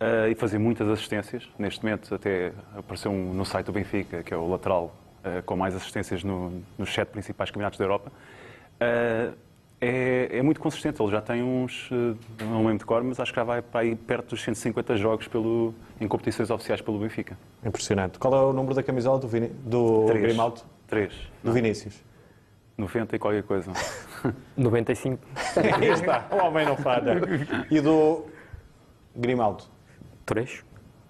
[0.00, 4.32] uh, e fazer muitas assistências, neste momento até apareceu um, no site do Benfica, que
[4.32, 9.36] é o lateral uh, com mais assistências no, nos sete principais campeonatos da Europa, uh,
[9.80, 11.02] é, é, muito consistente.
[11.02, 11.88] Ele já tem uns,
[12.38, 15.26] não lembro de cor, mas acho que já vai para aí perto dos 150 jogos
[15.26, 17.36] pelo, em competições oficiais pelo Benfica.
[17.64, 18.18] Impressionante.
[18.18, 20.22] Qual é o número da camisola do, Vini, do Três.
[20.22, 20.60] Grimaldo?
[20.86, 21.14] Três.
[21.42, 21.52] Do não.
[21.54, 22.09] Vinícius?
[22.80, 23.72] 90 e qualquer coisa.
[24.56, 25.22] 95.
[25.56, 27.20] Aí está, o homem não falha.
[27.70, 28.26] E do
[29.14, 29.64] Grimaldo?
[30.26, 30.64] 3.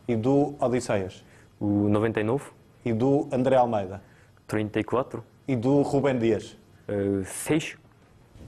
[0.09, 1.25] E do Odisseias?
[1.59, 2.45] O 99.
[2.85, 4.03] E do André Almeida?
[4.47, 5.23] 34.
[5.47, 6.57] E do Rubem Dias?
[6.89, 7.77] Uh, 6.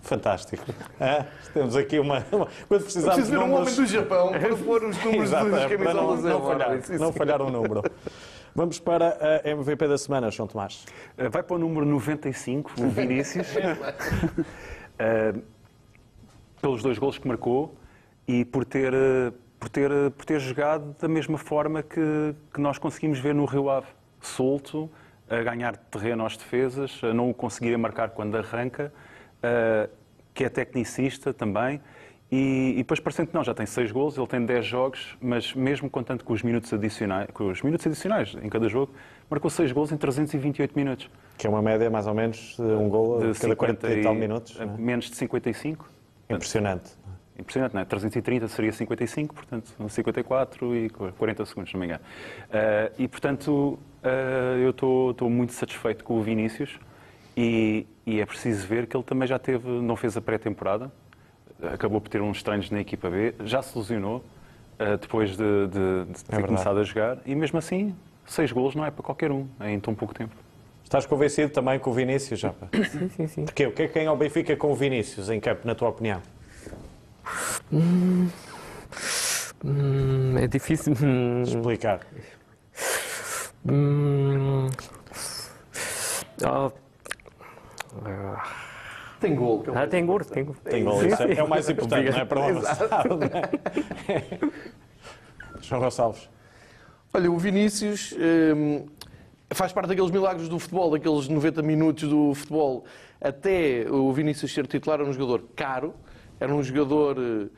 [0.02, 0.64] Fantástico.
[1.00, 2.24] Ah, temos aqui uma.
[2.30, 5.58] uma quando precisamos Preciso ver um homem do Japão para pôr os números Exato, dos
[5.58, 7.82] é, para não, camisolas não, falhar, não falhar o número.
[8.54, 10.84] Vamos para a MVP da semana, João Tomás.
[11.16, 13.48] Uh, vai para o número 95, o Vinícius.
[13.56, 15.42] uh,
[16.60, 17.74] pelos dois gols que marcou
[18.28, 22.76] e por ter, uh, por ter, por ter jogado da mesma forma que, que nós
[22.76, 23.86] conseguimos ver no Rio Ave.
[24.20, 24.90] Solto,
[25.30, 28.92] a ganhar terreno às defesas, a não o conseguir marcar quando arranca,
[30.32, 31.80] que é tecnicista também
[32.32, 35.52] e, e, depois parecendo que não, já tem 6 gols, ele tem 10 jogos, mas
[35.52, 38.94] mesmo contando com os minutos adicionais, com os minutos adicionais em cada jogo,
[39.28, 41.10] marcou 6 gols em 328 minutos.
[41.36, 44.14] Que é uma média mais ou menos de um gol a cada 40 e tal
[44.14, 44.58] minutos.
[44.58, 44.64] É?
[44.64, 45.86] Menos de 55.
[46.30, 46.92] Impressionante.
[47.38, 47.84] Impressionante, não é?
[47.84, 52.02] 330 seria 55, portanto 54 e 40 segundos, não me engano.
[52.48, 56.78] Uh, e portanto uh, eu estou muito satisfeito com o Vinícius
[57.36, 60.90] e, e é preciso ver que ele também já teve, não fez a pré-temporada,
[61.72, 64.18] acabou por ter uns treinos na equipa B, já se lesionou
[64.78, 67.94] uh, depois de, de, de ter é começado a jogar e mesmo assim,
[68.26, 70.34] seis golos não é para qualquer um em tão pouco tempo.
[70.84, 72.68] Estás convencido também com o Vinícius, Japa?
[72.90, 73.44] Sim, sim, sim.
[73.44, 73.66] Porquê?
[73.66, 76.20] O que é que ganha o Benfica com o Vinícius em campo, na tua opinião?
[77.72, 78.28] Hum,
[79.64, 82.00] hum, é difícil hum, explicar.
[83.66, 84.68] Hum,
[86.44, 86.70] ah,
[89.22, 89.64] tem gol.
[89.74, 90.56] ah, tem gol, tem gol.
[90.64, 92.24] Tem gol, isso é, é o mais importante, não é?
[92.24, 93.18] Para o avançado.
[94.08, 94.38] É?
[95.62, 96.28] João Gonçalves.
[97.14, 98.14] Olha, o Vinícius
[98.56, 98.86] hum,
[99.54, 102.84] faz parte daqueles milagres do futebol, daqueles 90 minutos do futebol.
[103.20, 105.94] Até o Vinícius ser titular, era um jogador caro,
[106.40, 107.50] era um jogador uh,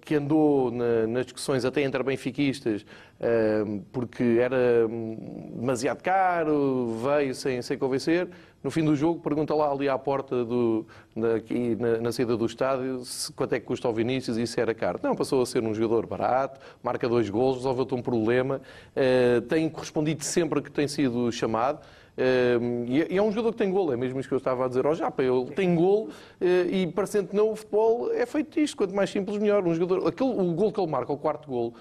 [0.00, 7.34] que andou na, nas discussões até entre benfiquistas, uh, porque era hum, demasiado caro, veio
[7.34, 8.28] sem, sem convencer
[8.62, 12.36] no fim do jogo, pergunta lá ali à porta do, na, aqui, na, na, saída
[12.36, 15.00] do estádio se, quanto é que custa o Vinícius e se era caro.
[15.02, 19.68] Não, passou a ser um jogador barato, marca dois gols, resolveu-te um problema, uh, tem
[19.68, 21.80] correspondido sempre que tem sido chamado.
[22.18, 24.68] Uh, e é um jogador que tem gol, é mesmo isso que eu estava a
[24.68, 25.22] dizer ao Japa.
[25.22, 28.76] Ele tem gol uh, e, parecendo que não, o futebol é feito isto.
[28.76, 29.66] Quanto mais simples, melhor.
[29.66, 31.74] Um jogador, aquele, o gol que ele marca, o quarto gol,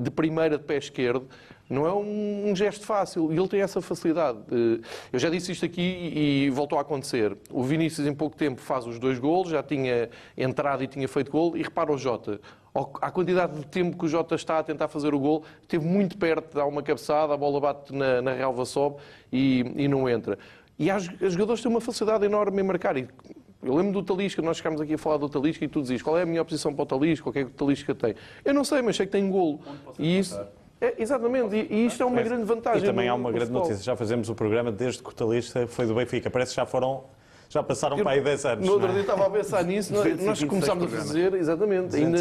[0.00, 1.26] de primeira de pé esquerdo,
[1.68, 4.38] não é um, um, gesto fácil e ele tem essa facilidade.
[5.12, 7.36] Eu já disse isto aqui e voltou a acontecer.
[7.50, 11.30] O Vinícius, em pouco tempo, faz os dois golos, já tinha entrado e tinha feito
[11.30, 11.56] gol.
[11.56, 12.40] E repara o Jota.
[13.00, 16.18] A quantidade de tempo que o Jota está a tentar fazer o gol, esteve muito
[16.18, 18.96] perto de dar uma cabeçada, a bola bate na, na relva, sobe
[19.32, 20.38] e, e não entra.
[20.78, 22.96] E os jogadores têm uma facilidade enorme em marcar.
[22.96, 23.08] E
[23.62, 26.18] eu lembro do Talisca, nós chegámos aqui a falar do Talisca e tu dizes qual
[26.18, 28.14] é a minha posição para o Talisca, o que é que o Talisca tem.
[28.44, 29.60] Eu não sei, mas sei que tem golo.
[29.98, 30.38] E isso.
[30.84, 32.82] É, exatamente, e, e isto é uma é, grande vantagem.
[32.82, 33.82] E também há uma grande notícia.
[33.82, 36.30] Já fazemos o programa desde que o Talista foi do Benfica.
[36.30, 37.04] Parece que já foram
[37.54, 38.66] já passaram para aí 10 anos.
[38.66, 38.92] No outro é?
[38.92, 42.18] dia estava a pensar nisso, nós começámos a fazer, exatamente, ainda,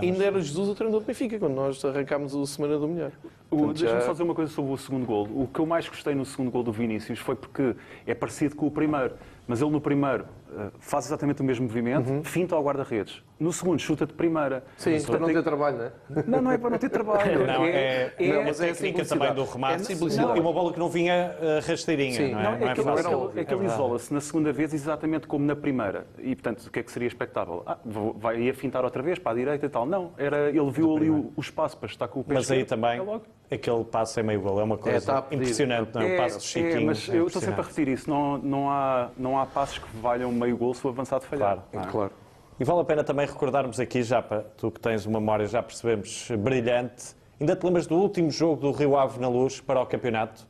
[0.00, 3.12] ainda era Jesus o treinador do Benfica, quando nós arrancámos o Semana do Melhor.
[3.50, 5.28] Deixa-me só dizer uma coisa sobre o segundo gol.
[5.32, 8.66] O que eu mais gostei no segundo gol do Vinícius foi porque é parecido com
[8.66, 9.14] o primeiro,
[9.48, 12.22] mas ele no primeiro eh, faz exatamente o mesmo movimento, uhum.
[12.22, 13.22] finta ao guarda-redes.
[13.40, 14.62] No segundo, chuta de primeira.
[14.76, 15.92] Sim, para não ter trabalho, não é?
[16.28, 17.46] Não, não é para não ter trabalho.
[17.46, 19.92] Não, é, é, é, não, mas é a técnica também do remate.
[19.92, 22.32] É não, e uma bola que não vinha uh, rasteirinha, Sim.
[22.32, 22.42] não é?
[22.42, 23.32] Não, é, não é, que fácil.
[23.36, 26.06] É que ele isola-se na segunda vez exatamente como na primeira.
[26.18, 27.62] E, portanto, o que é que seria expectável?
[27.66, 27.78] Ah,
[28.16, 29.86] vai ia fintar outra vez para a direita e tal.
[29.86, 32.64] Não, era, ele viu ali o, o, espaço para estar com o pé Mas aí
[32.64, 36.14] também, é aquele passo é meio gol, é uma coisa tá impressionante, não é?
[36.14, 36.86] O passo de Chiquinho.
[36.86, 38.08] mas eu estou sempre a repetir isso.
[38.08, 41.64] Não, não, há, não há passos que valham meio gol se o avançado falhar.
[41.72, 42.12] Claro, claro.
[42.60, 45.62] E vale a pena também recordarmos aqui, já para tu que tens uma memória, já
[45.62, 47.16] percebemos, brilhante.
[47.40, 50.44] Ainda te lembras do último jogo do Rio Ave na Luz para o campeonato?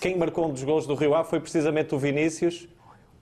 [0.00, 2.68] Quem marcou um dos gols do Rio Ave foi precisamente o Vinícius.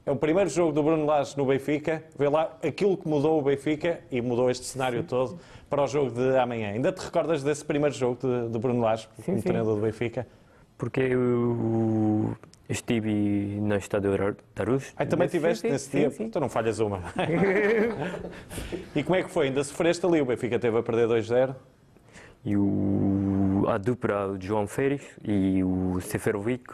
[0.08, 2.02] É o primeiro jogo do Bruno Lage no Benfica.
[2.18, 6.10] Vê lá aquilo que mudou o Benfica e mudou este cenário todo para o jogo
[6.10, 6.70] de amanhã.
[6.70, 9.42] Ainda te recordas desse primeiro jogo de, de Bruno Lage, como sim.
[9.42, 10.26] treinador do Benfica?
[10.78, 12.34] Porque eu
[12.70, 13.10] estive
[13.60, 14.34] no estádio
[14.66, 14.94] Luz.
[14.96, 16.30] Aí também estiveste nesse sim, dia, sim.
[16.30, 17.02] tu não falhas uma.
[18.96, 19.48] e como é que foi?
[19.48, 20.22] Ainda sofreste ali?
[20.22, 21.54] O Benfica teve a perder 2-0.
[22.46, 22.62] E o,
[23.68, 26.64] a dupla o João Félix e o Seferovic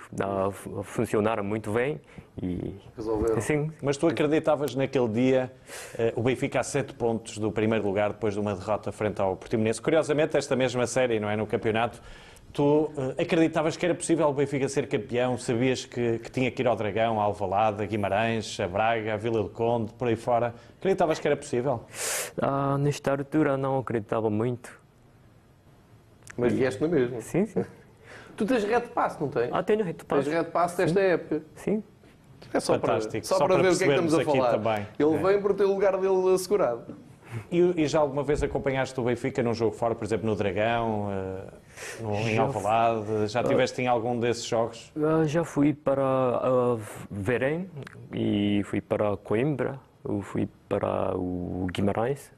[0.83, 2.01] funcionaram muito bem.
[2.43, 3.41] E, Resolveram.
[3.41, 5.53] sim, Mas tu acreditavas naquele dia,
[5.97, 9.37] eh, o Benfica a 7 pontos do primeiro lugar depois de uma derrota frente ao
[9.37, 9.81] Portimonense.
[9.81, 12.03] Curiosamente, esta mesma série, não é, no campeonato,
[12.53, 15.39] tu eh, acreditavas que era possível o Benfica ser campeão?
[15.39, 19.17] Sabias que, que tinha que ir ao Dragão, a Alvalade, a Guimarães, a Braga, a
[19.17, 20.55] Vila do Conde, por aí fora?
[20.79, 21.85] Acreditavas que era possível?
[22.43, 24.83] ah, nesta altura não acreditava muito.
[26.37, 27.21] Mas vieste na mesma.
[27.21, 27.65] Sim, sim.
[28.37, 29.49] Tu tens red pass, não tens?
[29.53, 30.29] Ah, tenho Tens repasso.
[30.31, 31.43] red pass desta época.
[31.55, 31.85] Sim.
[32.53, 33.27] É só para, Fantástico.
[33.27, 34.51] só Só para para ver o que é que estamos a falar.
[34.51, 34.87] também.
[34.99, 35.19] Ele É.
[35.23, 36.97] vem por ter o lugar dele assegurado.
[37.51, 41.09] E, e já alguma vez acompanhaste o Benfica num jogo fora, por exemplo, no Dragão,
[41.13, 41.45] eh,
[42.01, 43.29] no, em Alvalade?
[43.29, 44.93] Já tiveste em algum desses jogos?
[44.97, 46.77] Ah, já fui para ah,
[47.11, 47.71] Verém
[48.13, 49.79] e fui para Coimbra,
[50.23, 52.33] fui para o Guimarães,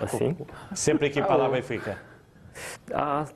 [0.00, 0.36] assim.
[0.74, 1.98] Sempre equipado à Benfica?
[2.92, 3.26] Ah,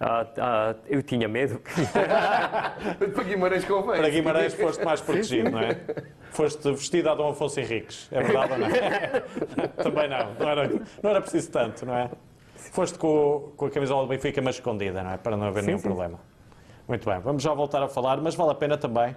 [0.00, 1.60] ah, ah, eu tinha medo.
[3.14, 3.96] Para Guimarães convém.
[3.96, 5.80] Para Guimarães foste mais protegido, não é?
[6.30, 8.68] Foste vestido a Dom Afonso Henriques, é verdade ou não?
[9.82, 10.68] Também não, não era,
[11.02, 12.10] não era preciso tanto, não é?
[12.56, 15.16] Foste com, com a camisola do Benfica, mas escondida, não é?
[15.16, 15.86] Para não haver Sim, nenhum sim.
[15.86, 16.18] problema.
[16.88, 19.14] Muito bem, vamos já voltar a falar, mas vale a pena também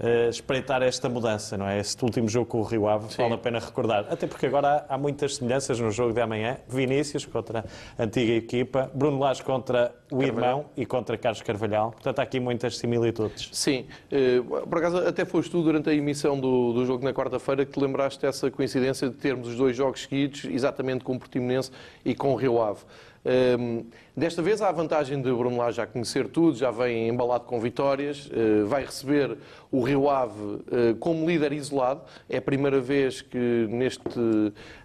[0.00, 1.80] eh, espreitar esta mudança, não é?
[1.80, 4.06] Este último jogo com o Rio Ave, vale a pena recordar.
[4.10, 6.58] Até porque agora há, há muitas semelhanças no jogo de amanhã.
[6.68, 7.64] Vinícius contra
[7.98, 11.92] a antiga equipa, Bruno Lage contra o irmão e contra Carlos Carvalhal.
[11.92, 13.50] Portanto, há aqui muitas similitudes.
[13.52, 17.64] Sim, eh, por acaso até foste tu durante a emissão do, do jogo na quarta-feira
[17.64, 21.70] que te lembraste dessa coincidência de termos os dois jogos seguidos, exatamente com o Portimonense
[22.04, 22.80] e com o Rio Ave.
[23.28, 23.82] Ehm,
[24.16, 27.60] desta vez há a vantagem de Bruno Lage já conhecer tudo, já vem embalado com
[27.60, 29.36] vitórias, eh, vai receber
[29.70, 32.00] o Rio Ave eh, como líder isolado.
[32.26, 34.08] É a primeira vez que neste,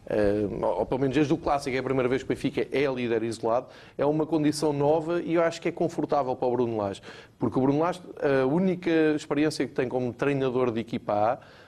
[0.08, 2.86] eh, ou pelo menos desde o Clássico, é a primeira vez que o Benfica é
[2.94, 3.68] líder isolado.
[3.98, 7.02] É uma condição nova e eu acho que é confortável para o Bruno Lage,
[7.40, 11.63] porque o Bruno Lage, a única experiência que tem como treinador de equipa A,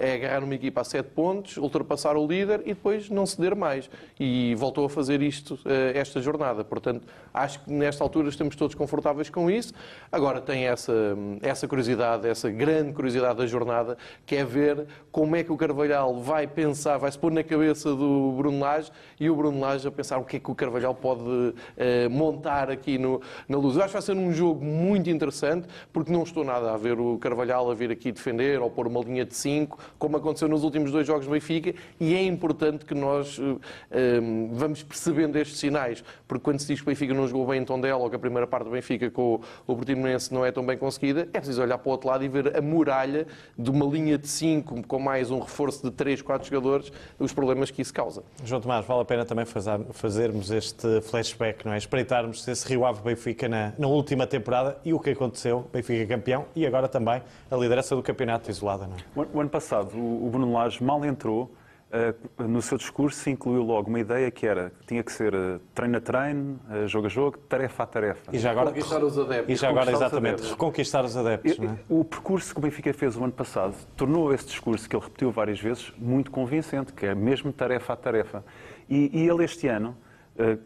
[0.00, 3.88] é agarrar uma equipa a 7 pontos, ultrapassar o líder e depois não ceder mais.
[4.18, 6.62] E voltou a fazer isto eh, esta jornada.
[6.64, 9.72] Portanto, acho que nesta altura estamos todos confortáveis com isso.
[10.12, 10.92] Agora tem essa,
[11.40, 16.20] essa curiosidade, essa grande curiosidade da jornada, que é ver como é que o Carvalhal
[16.20, 19.90] vai pensar, vai se pôr na cabeça do Bruno Lage e o Bruno Lage a
[19.90, 23.76] pensar o que é que o Carvalhal pode eh, montar aqui no, na luz.
[23.76, 26.98] Eu acho que vai ser um jogo muito interessante, porque não estou nada a ver
[27.00, 30.64] o Carvalhal a vir aqui defender ou pôr uma linha de 5, como aconteceu nos
[30.64, 33.56] últimos dois jogos do Benfica, e é importante que nós eh,
[33.90, 34.20] eh,
[34.52, 37.64] vamos percebendo estes sinais, porque quando se diz que o Benfica não jogou bem em
[37.64, 39.34] Tondela ou que a primeira parte do Benfica com
[39.66, 42.24] o, o Portimonense não é tão bem conseguida, é preciso olhar para o outro lado
[42.24, 43.26] e ver a muralha
[43.58, 47.70] de uma linha de 5 com mais um reforço de 3, 4 jogadores, os problemas
[47.70, 48.22] que isso causa.
[48.44, 51.78] João Tomás, vale a pena também fazer- fazermos este flashback, não é?
[51.78, 56.46] Espreitarmos esse Rio Ave Benfica na, na última temporada e o que aconteceu, Benfica campeão
[56.54, 59.27] e agora também a liderança do campeonato isolada, não é?
[59.32, 61.52] O ano passado, o Bruno Lage mal entrou,
[61.92, 65.58] eh, no seu discurso incluiu logo uma ideia que era que tinha que ser eh,
[65.74, 68.30] treino a treino, eh, jogo a jogo, tarefa a tarefa.
[68.34, 69.48] E já agora, Conquistar os adeptos.
[69.48, 71.78] e já agora os exatamente, reconquistar os adeptos, E- não é?
[71.88, 75.30] O percurso que o Benfica fez o ano passado tornou esse discurso, que ele repetiu
[75.30, 78.44] várias vezes, muito convincente, que é mesmo tarefa a tarefa.
[78.88, 79.94] E, e ele este ano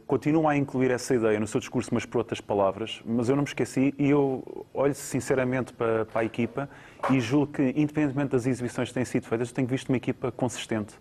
[0.07, 3.43] continua a incluir essa ideia no seu discurso, mas por outras palavras, mas eu não
[3.43, 6.69] me esqueci e eu olho sinceramente para, para a equipa
[7.11, 10.31] e julgo que, independentemente das exibições que têm sido feitas, eu tenho visto uma equipa
[10.31, 10.95] consistente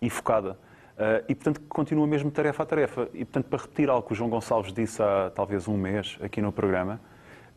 [0.00, 0.58] e focada.
[0.98, 3.08] Eh, e, portanto, continua mesmo tarefa a tarefa.
[3.14, 6.42] E, portanto, para repetir algo que o João Gonçalves disse há talvez um mês aqui
[6.42, 7.00] no programa,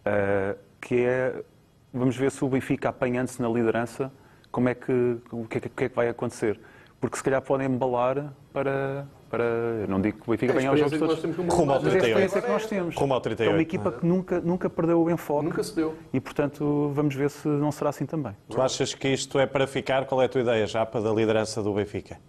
[0.05, 1.43] eh, que é,
[1.91, 4.12] vamos ver se o Benfica apanhando-se na liderança,
[4.51, 6.60] como é que, o, que é, que é que vai acontecer.
[6.99, 10.79] Porque se calhar podem embalar para, para não digo que o Benfica É ganhar os
[10.79, 12.05] jogos todos, Rumo ao Bruno mas é a 38.
[12.05, 12.95] experiência que nós temos.
[12.95, 13.91] Rumo ao É 38, uma equipa é?
[13.99, 15.45] que nunca, nunca perdeu o enfoque.
[15.45, 15.95] Nunca se deu.
[16.11, 18.35] E, portanto, vamos ver se não será assim também.
[18.49, 20.05] Tu achas que isto é para ficar?
[20.05, 22.19] Qual é a tua ideia, Japa, da liderança do Benfica?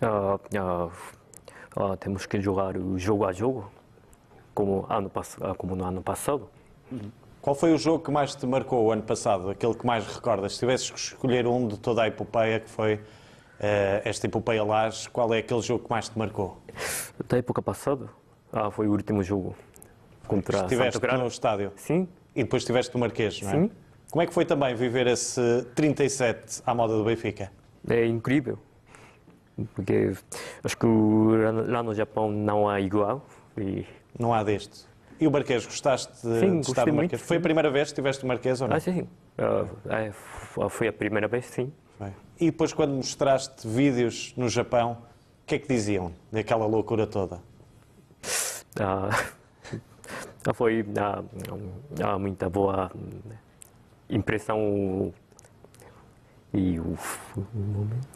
[0.00, 0.88] Ah, ah,
[1.76, 3.70] ah, temos que jogar o jogo a jogo,
[4.54, 5.10] como, ano,
[5.58, 6.48] como no ano passado.
[7.42, 9.50] Qual foi o jogo que mais te marcou o ano passado?
[9.50, 10.54] Aquele que mais recordas?
[10.54, 13.00] Se tivesses que escolher um de toda a epopeia, que foi
[14.04, 14.62] esta epopeia
[15.12, 16.60] qual é aquele jogo que mais te marcou?
[17.28, 18.08] Da época passada,
[18.52, 19.54] ah, foi o último jogo
[20.26, 21.22] contra Estiveste Santo Grande.
[21.22, 23.52] no estádio Sim, e depois estiveste no Marquês, não é?
[23.52, 23.70] sim.
[24.10, 25.40] Como é que foi também viver esse
[25.74, 27.50] 37 à moda do Benfica?
[27.88, 28.58] É incrível.
[29.74, 30.12] Porque
[30.62, 30.86] acho que
[31.66, 33.26] lá no Japão não há igual.
[33.58, 33.84] E,
[34.18, 34.86] Não há deste.
[35.18, 37.22] E o Marquês, gostaste de, Sim, de estar no muito, Marquês?
[37.22, 38.76] Foi a primeira vez que estiveste no Marquês ou não?
[38.76, 39.08] ah, sim.
[40.10, 41.72] F- foi a primeira vez, sim.
[42.38, 44.98] E depois, quando mostraste vídeos no Japão,
[45.42, 47.40] o que é que diziam daquela loucura toda?
[48.78, 49.08] Ah,
[50.54, 51.22] foi ah,
[52.02, 52.90] ah, muita boa
[54.10, 55.12] impressão
[56.52, 56.96] e o,
[57.36, 58.08] o momento.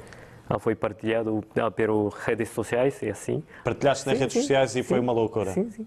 [0.49, 3.43] Ah, foi partilhado ah, pelas redes sociais e assim.
[3.65, 5.53] Partilhaste nas Sim, redes sim, sociais e foi sim, uma loucura.
[5.53, 5.87] Sim, sim.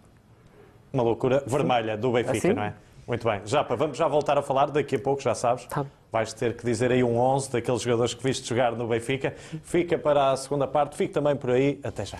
[0.91, 2.53] Uma loucura vermelha do Benfica, Assim?
[2.53, 2.73] não é?
[3.07, 3.41] Muito bem.
[3.45, 5.65] Japa, vamos já voltar a falar daqui a pouco, já sabes.
[5.65, 5.85] Tá.
[6.13, 9.33] Vais ter que dizer aí um 11 daqueles jogadores que viste jogar no Benfica.
[9.63, 11.79] Fica para a segunda parte, fique também por aí.
[11.83, 12.19] Até já.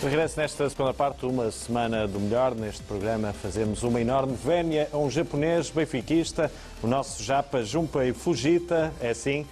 [0.00, 2.54] Regresso nesta segunda parte, uma semana do melhor.
[2.54, 6.48] Neste programa fazemos uma enorme vénia a um japonês benfiquista,
[6.80, 9.44] o nosso Japa Junpei Fujita, é assim.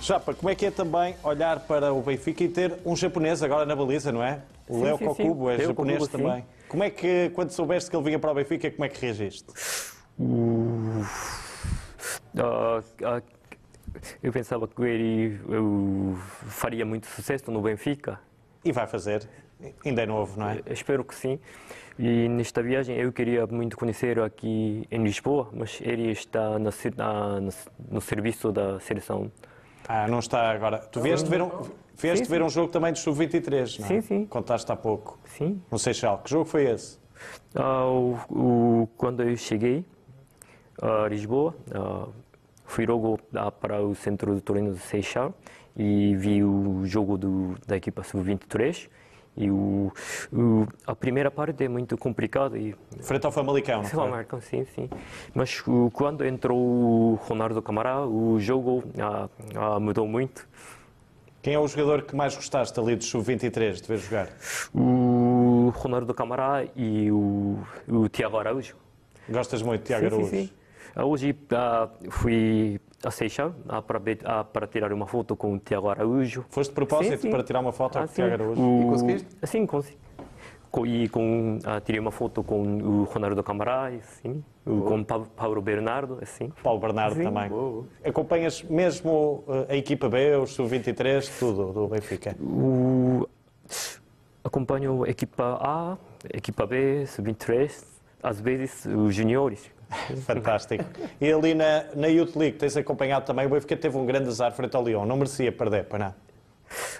[0.00, 3.66] Japa, como é que é também olhar para o Benfica e ter um japonês agora
[3.66, 4.38] na baliza, não é?
[4.68, 5.04] O sim, sim.
[5.04, 6.24] Kokubo é Leo japonês Kokubo, sim.
[6.24, 6.46] também.
[6.68, 9.46] Como é que, quando soubeste que ele vinha para o Benfica, como é que reagiste?
[12.38, 13.22] Ah, ah,
[14.22, 15.40] eu pensava que ele
[16.48, 18.20] faria muito sucesso no Benfica.
[18.64, 19.28] E vai fazer.
[19.84, 20.60] Ainda é novo, não é?
[20.66, 21.38] Eu Espero que sim.
[21.98, 26.70] E nesta viagem eu queria muito conhecer aqui em Lisboa, mas ele está no,
[27.90, 29.30] no serviço da seleção.
[29.88, 30.78] Ah, não está agora.
[30.78, 31.50] Tu vieste ver um,
[31.96, 33.88] vieste Sim, ver um jogo também do Sub-23, não é?
[33.88, 34.26] Sim, sim.
[34.26, 35.18] Contaste há pouco.
[35.26, 35.60] Sim.
[35.70, 36.18] No Seixal.
[36.18, 36.98] Que jogo foi esse?
[37.54, 39.84] Ah, o, o- quando eu cheguei
[40.82, 42.06] a Lisboa, ah,
[42.64, 43.18] fui logo
[43.60, 45.32] para o centro de treino de Seixal
[45.76, 48.88] e vi o jogo do, da equipa sub-23.
[49.36, 49.92] E o,
[50.32, 54.08] o- a primeira parte é muito complicada e Frente ao Famalicão, não foi?
[54.08, 54.88] Marcão, sim, sim.
[55.34, 60.48] Mas o- quando entrou o Ronaldo Camará, o jogo ah, ah, mudou muito.
[61.42, 64.28] Quem é o jogador que mais gostaste ali do Sub-23 de ver jogar?
[64.74, 68.74] O Ronaldo Camará e o, o Tiago Araújo.
[69.28, 70.36] Gostas muito de Tiago Sim, sim, Araújo?
[70.36, 70.50] sim.
[70.96, 75.88] Ah, Hoje ah, fui a Seixal ah, para, ah, tirar uma foto com o Tiago
[75.88, 76.44] Araújo.
[76.48, 77.30] Foste de propósito Sim, sim.
[77.30, 78.14] para tirar uma foto Ah, com o.
[78.14, 78.60] Tiago Araújo?
[78.62, 79.28] O- E conseguiste?
[79.44, 79.98] Sim, consegui.
[80.70, 85.04] Co- E com, ah, tirei uma foto com o Ronaldo Camará, assim, o- com o
[85.04, 86.52] Pa- Paulo Bernardo, assim.
[86.62, 87.24] Paulo Bernardo Sim.
[87.24, 87.50] também.
[88.04, 92.34] Acompanhas mesmo eh, a equipa B, os Sub-23, tudo do Benfica?
[92.40, 93.28] O...
[94.42, 95.92] Acompanho a equipa A,
[96.32, 97.84] a equipa B, sub-23,
[98.22, 99.70] às vezes os juniores.
[100.26, 100.84] Fantástico.
[101.20, 104.52] E ali na, na Youth League tens acompanhado também, o Benfica teve um grande azar
[104.52, 106.14] frente ao Lyon, não merecia perder, para não.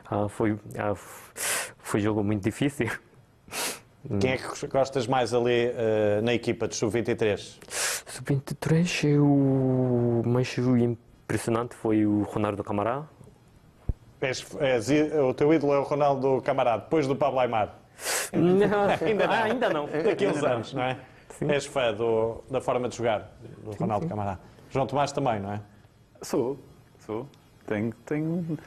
[0.09, 2.91] Ah, foi, ah, foi jogo muito difícil.
[4.21, 7.59] Quem é que gostas mais ali eh, na equipa de Sub-23?
[7.67, 13.05] Sub-23, o mais impressionante foi o Ronaldo Camará.
[14.21, 17.75] És, és o teu ídolo é o Ronaldo Camarada, depois do Pablo Aimar.
[18.33, 18.85] ainda não.
[19.29, 19.85] Ah, ainda não.
[19.85, 20.97] Uns anos, não é?
[21.49, 23.31] És fã do- da forma de jogar
[23.63, 24.41] do Ronaldo Camarada.
[24.71, 25.61] João Tomás também, não é?
[26.23, 26.59] Sou,
[27.01, 27.27] sou.
[27.67, 28.59] Tenho, tenho.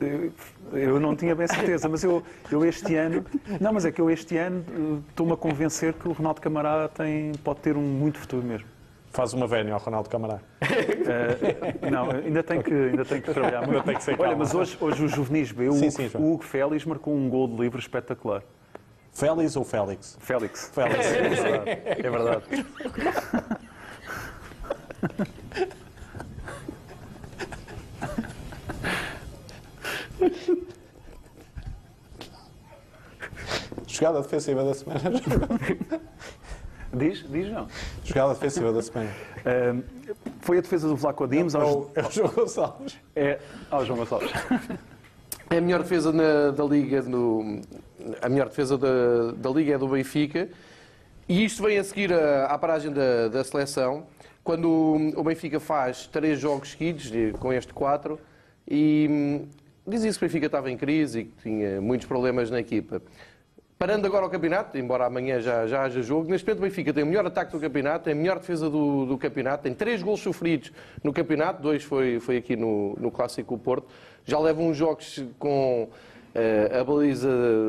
[0.00, 0.32] Eu,
[0.72, 3.24] eu não tinha bem certeza, mas eu, eu este ano.
[3.60, 6.88] Não, mas é que eu este ano eh, estou-me a convencer que o Ronaldo Camará
[6.88, 8.66] tem, pode ter um muito futuro mesmo.
[9.12, 10.40] Faz uma vénia ao Ronaldo Camarada.
[10.62, 13.84] Eh, não, ainda tenho que, ainda tenho que trabalhar muito.
[13.84, 14.36] tem que ser Olha, calma.
[14.38, 17.28] mas hoje, hoje o Juvenis B, o, Sim, Hugo- sim, o Hugo Félix marcou um
[17.28, 18.42] gol de livre espetacular.
[19.12, 20.16] Félix ou Félix?
[20.20, 20.70] Félix.
[20.72, 21.06] Félix.
[21.06, 21.66] É verdade.
[22.02, 22.44] É verdade.
[33.86, 35.00] Jogada defensiva da semana.
[36.92, 37.66] Diz, diz não.
[38.04, 39.10] Jogada defensiva da semana.
[39.44, 39.74] Eh,
[40.40, 41.72] foi a defesa do Vlaco Dimos É aos.
[41.72, 42.98] o, é o João Gonçalves.
[43.14, 43.38] É,
[43.70, 44.30] ao João Gonçalves.
[45.52, 47.60] É a melhor defesa na- da Liga, no-
[48.22, 50.48] a melhor defesa da, da Liga é do Benfica.
[51.28, 54.04] E isto vem a seguir a- à paragem da, da seleção,
[54.44, 58.20] quando o, o Benfica faz três jogos seguidos, com este quatro,
[58.68, 59.46] e hum,
[59.86, 63.02] dizia-se que o Benfica estava em crise e que tinha muitos problemas na equipa.
[63.76, 67.02] Parando agora o campeonato, embora amanhã já, já haja jogo, neste momento o Benfica tem
[67.02, 70.20] o melhor ataque do campeonato, tem a melhor defesa do, do campeonato, tem três gols
[70.20, 70.70] sofridos
[71.02, 73.88] no campeonato, dois foi, foi aqui no, no Clássico Porto,
[74.24, 75.88] já leva uns jogos com
[76.34, 77.28] eh, a baliza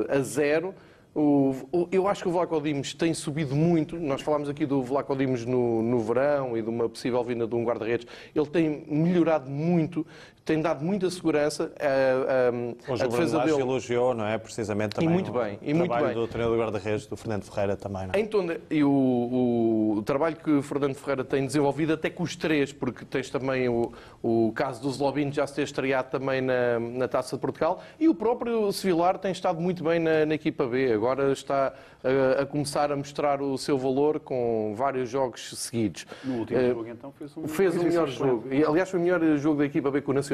[0.09, 0.73] a zero,
[1.13, 3.97] O, o, eu acho que o Vlaco Dimos tem subido muito.
[3.97, 7.53] Nós falámos aqui do Vlaco Dimos no, no verão e de uma possível vinda de
[7.53, 8.07] um guarda-redes.
[8.33, 10.07] Ele tem melhorado muito,
[10.43, 11.71] tem dado muita segurança.
[11.79, 13.61] A, a, Hoje a o defesa dele.
[13.61, 14.37] elogiou, não é?
[14.37, 15.09] Precisamente também.
[15.09, 16.15] muito o bem, e muito trabalho bem.
[16.15, 18.23] do treinador guarda-redes, do Fernando Ferreira também, não é?
[18.25, 22.35] Tonde- e o, o- o trabalho que o Fernando Ferreira tem desenvolvido, até com os
[22.35, 23.91] três, porque tens também o,
[24.23, 28.07] o caso do Zlobin já se ter estreado também na, na Taça de Portugal, e
[28.09, 30.91] o próprio Sevilar tem estado muito bem na, na equipa B.
[30.91, 31.73] Agora está
[32.03, 36.05] a, a começar a mostrar o seu valor com vários jogos seguidos.
[36.23, 38.51] No último Eh, jogo, então, fez um Fez o melhor jogo.
[38.51, 40.30] E, aliás, foi o melhor jogo da equipa B com o Nacional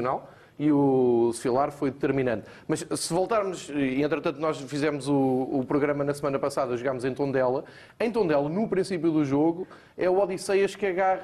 [0.60, 2.46] e o Sefilar foi determinante.
[2.68, 5.14] Mas se voltarmos, e entretanto nós fizemos o,
[5.52, 7.64] o programa na semana passada, jogámos em Tondela.
[8.00, 9.68] Em Tondela, no princípio do jogo,
[9.98, 11.22] é o Odisseias que agarra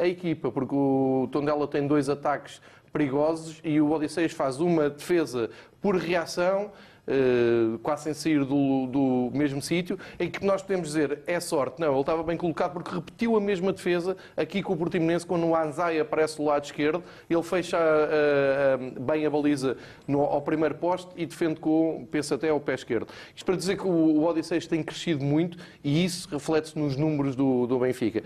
[0.00, 2.60] a, a equipa, porque o Tondela tem dois ataques
[2.92, 5.50] perigosos e o Odisseias faz uma defesa
[5.80, 6.70] por reação
[7.06, 11.80] eh, quase sem sair do, do mesmo sítio, em que nós podemos dizer é sorte.
[11.80, 15.46] Não, ele estava bem colocado porque repetiu a mesma defesa aqui com o Portimonense, quando
[15.46, 19.76] o Anzai aparece do lado esquerdo, ele fecha ah, bem a baliza
[20.06, 23.08] no, ao primeiro poste e defende com, pensa até ao pé esquerdo.
[23.34, 27.36] Isto para dizer que o, o Odisseias tem crescido muito e isso reflete-se nos números
[27.36, 28.22] do, do Benfica.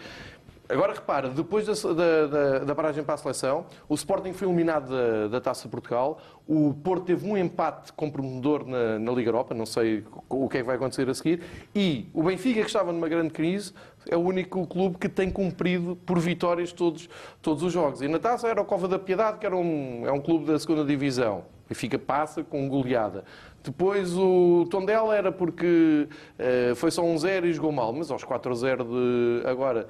[0.71, 5.27] Agora repara, depois da, da, da- paragem para a seleção, o Sporting foi eliminado da,
[5.29, 9.67] da Taça de Portugal, o Porto teve um empate comprometedor na, na Liga Europa, não
[9.67, 11.43] sei o que é que vai acontecer a seguir,
[11.75, 13.73] e o Benfica, que estava numa grande crise,
[14.09, 17.09] é o único clube que tem cumprido por vitórias todos,
[17.43, 18.01] todos os jogos.
[18.01, 20.59] E na Taça era o Cova da Piedade, que era um, é um clube da
[20.59, 21.39] segunda divisão.
[21.67, 23.25] O Benfica passa com goleada.
[23.63, 26.09] Depois o Tondela era porque
[26.39, 28.85] eh, foi só um 0 e jogou mal, mas aos 4-0
[29.43, 29.87] de agora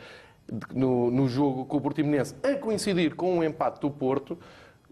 [0.74, 4.38] no, no jogo com o Portimonense, a coincidir com o empate do Porto,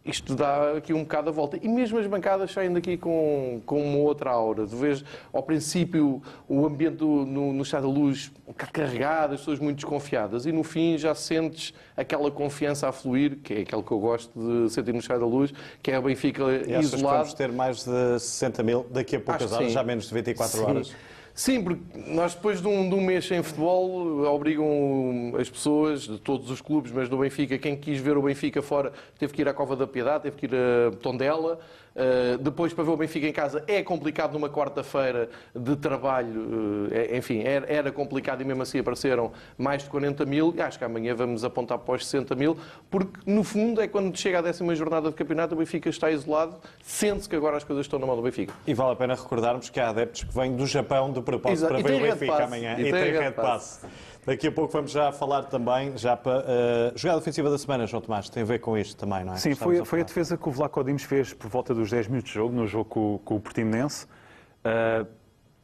[0.04, 1.59] isto dá aqui um bocado a volta.
[1.61, 4.66] E mesmo as bancadas saem daqui com, com uma outra aura.
[4.66, 9.34] Tu vês, ao princípio, o ambiente do- no, no Estado da Luz um bocado carregado,
[9.34, 13.61] as pessoas muito desconfiadas, e no fim já sentes aquela confiança a fluir, que é
[13.61, 15.52] aquilo que eu gosto de sentir no Estado da Luz,
[15.82, 17.16] que é o Benfica E isolado.
[17.18, 19.72] vamos ter mais de 60 mil daqui a poucas horas, sim.
[19.74, 20.64] já menos de 24 Sim.
[20.64, 20.94] horas?
[21.39, 26.18] Sim, porque nós depois de um, de um mês sem futebol obrigam as pessoas de
[26.18, 29.49] todos os clubes, mas do Benfica, quem quis ver o Benfica fora teve que ir
[29.49, 31.61] à Cova da Piedade, teve que ir a Tondela.
[31.99, 36.88] Uh, depois, para ver o Benfica em casa, é complicado numa quarta-feira de trabalho.
[36.92, 40.55] uh, enfim, era, era complicado e mesmo assim apareceram mais de 40 mil.
[40.57, 42.57] E acho que amanhã vamos apontar para os 60 mil,
[42.88, 46.57] porque no fundo é quando chega a décima jornada de campeonato, o Benfica está isolado,
[46.82, 48.55] sente-se que agora as coisas estão na mão do Benfica.
[48.64, 51.72] E vale a pena recordarmos que há adeptos que vêm do Japão de propósito Exato.
[51.72, 52.76] para E ver o tem Benfica amanhã.
[52.78, 53.84] E tem red pass.
[54.28, 56.44] Daqui a pouco vamos já falar também, já para uh,
[56.94, 59.36] jogada ofensiva da semana, João Tomás, tem a ver com isto também, não é?
[59.36, 62.08] Sim, foi, a foi a defesa que o Vlaco Dimos fez por volta dos 10
[62.08, 64.06] minutos de jogo, no jogo com, com o Portimonense.
[64.62, 65.06] Ah,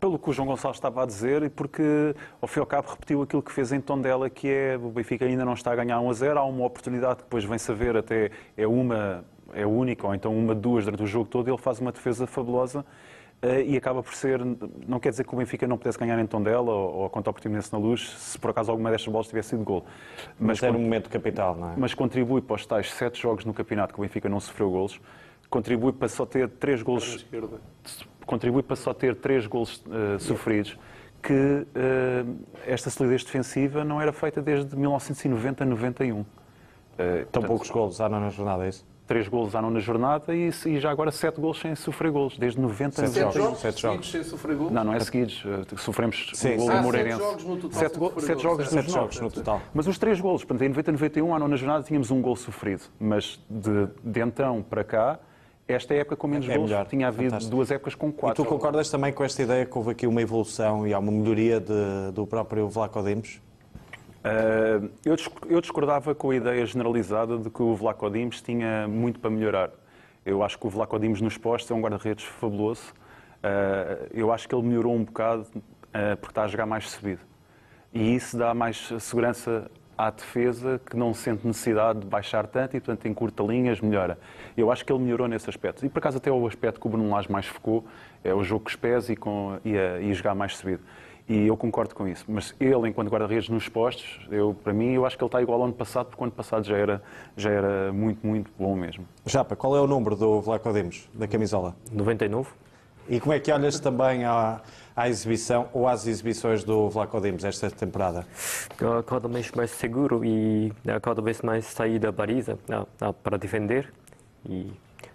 [0.01, 2.89] pelo que o João Gonçalves estava a dizer e porque, ao fim e ao cabo,
[2.91, 6.01] repetiu aquilo que fez em Tondela, que é o Benfica ainda não está a ganhar
[6.01, 9.67] 1 a 0, há uma oportunidade que depois vem-se a ver até é uma, é
[9.67, 13.14] única, ou então uma, duas durante o jogo todo, ele faz uma defesa fabulosa eh,
[13.67, 14.41] e acaba por ser,
[14.87, 17.35] não quer dizer que o Benfica não pudesse ganhar em Tondela ou, ou contra o
[17.35, 19.85] Portimonense na Luz, se por acaso alguma destas bolas tivesse sido gol.
[20.39, 21.75] Mas era quando- um momento capital, não é?
[21.77, 25.01] mas contribui para os tais sete jogos no campeonato que o Benfica não sofreu golos,
[25.51, 27.27] contribui para só ter três golos,
[28.27, 30.79] contribui para só ter três golos eh, sofridos,
[31.23, 32.25] que eh,
[32.67, 36.25] esta solidez defensiva não era feita desde 1990-91.
[36.97, 38.87] Eh, Tão portanto, poucos golos há na jornada, é isso?
[39.07, 42.59] Três golos há na jornada e, e já agora sete golos sem sofrer golos, desde
[42.59, 44.11] 90 Sete Sete jogos, jogos, sete jogos.
[44.11, 44.71] sem sofrer gol?
[44.71, 45.45] Não, não é seguidos.
[45.45, 46.73] eh, Sofremos Sim, um gol sim.
[46.73, 47.19] do Ah, Moreirense.
[47.19, 48.69] sete jogos no total Sete, go- sete golos, jogos.
[48.69, 49.61] Sete jogos no total.
[49.75, 52.85] Mas os três golos, portanto, em 90 91, à nona jornada, tínhamos um gol sofrido.
[52.99, 55.19] Mas de, de então para cá,
[55.69, 56.87] esta época com menos É gols, melhor.
[56.87, 57.55] tinha havido Fantástico.
[57.55, 58.43] duas épocas com E quatro.
[58.43, 61.61] tu concordas também com esta ideia que houve aqui uma evolução e há uma melhoria
[61.61, 63.39] de- do próprio Vlaco Dimos?
[64.25, 68.89] Uh, eu, dis- eu discordava com a ideia generalizada de que o Vlaco Dimos tinha
[68.89, 69.71] muito para melhorar.
[70.25, 72.95] Eu acho que o Vlaco Dimos nos postos é um guarda-redes fabuloso.
[73.43, 77.21] Uh, eu acho que ele melhorou um bocado uh, porque está a jogar mais subido.
[77.93, 82.81] E isso dá mais segurança à defesa que não sente necessidade de baixar tanto e,
[82.81, 84.19] portanto, encurta linhas, melhora.
[84.57, 85.85] Eu acho que ele melhorou nesse aspecto.
[85.85, 87.85] E, por acaso, até o aspecto que o Bruno Lage mais focou
[88.25, 90.83] é o jogo com os pés e, com, e, a- e jogar mais subido.
[91.27, 92.25] E eu concordo com isso.
[92.29, 95.59] Mas ele, enquanto guarda-redes nos postos, eu, para mim, eu acho que ele está igual
[95.61, 97.03] ao ano passado, porque o ano passado já era,
[97.37, 99.07] já era muito, muito bom mesmo.
[99.25, 101.75] Japa, qual é o número do Vlaco Dimos, da camisola?
[101.91, 102.51] 99.
[103.09, 104.61] E como é que olhas também à,
[104.95, 108.27] à exibição ou às exibições do Vlaco Dimos esta temporada?
[108.81, 112.59] Ah, Cada vez mais seguro e ah, cada vez mais sair da baliza
[113.23, 113.93] para defender.
[114.47, 114.71] E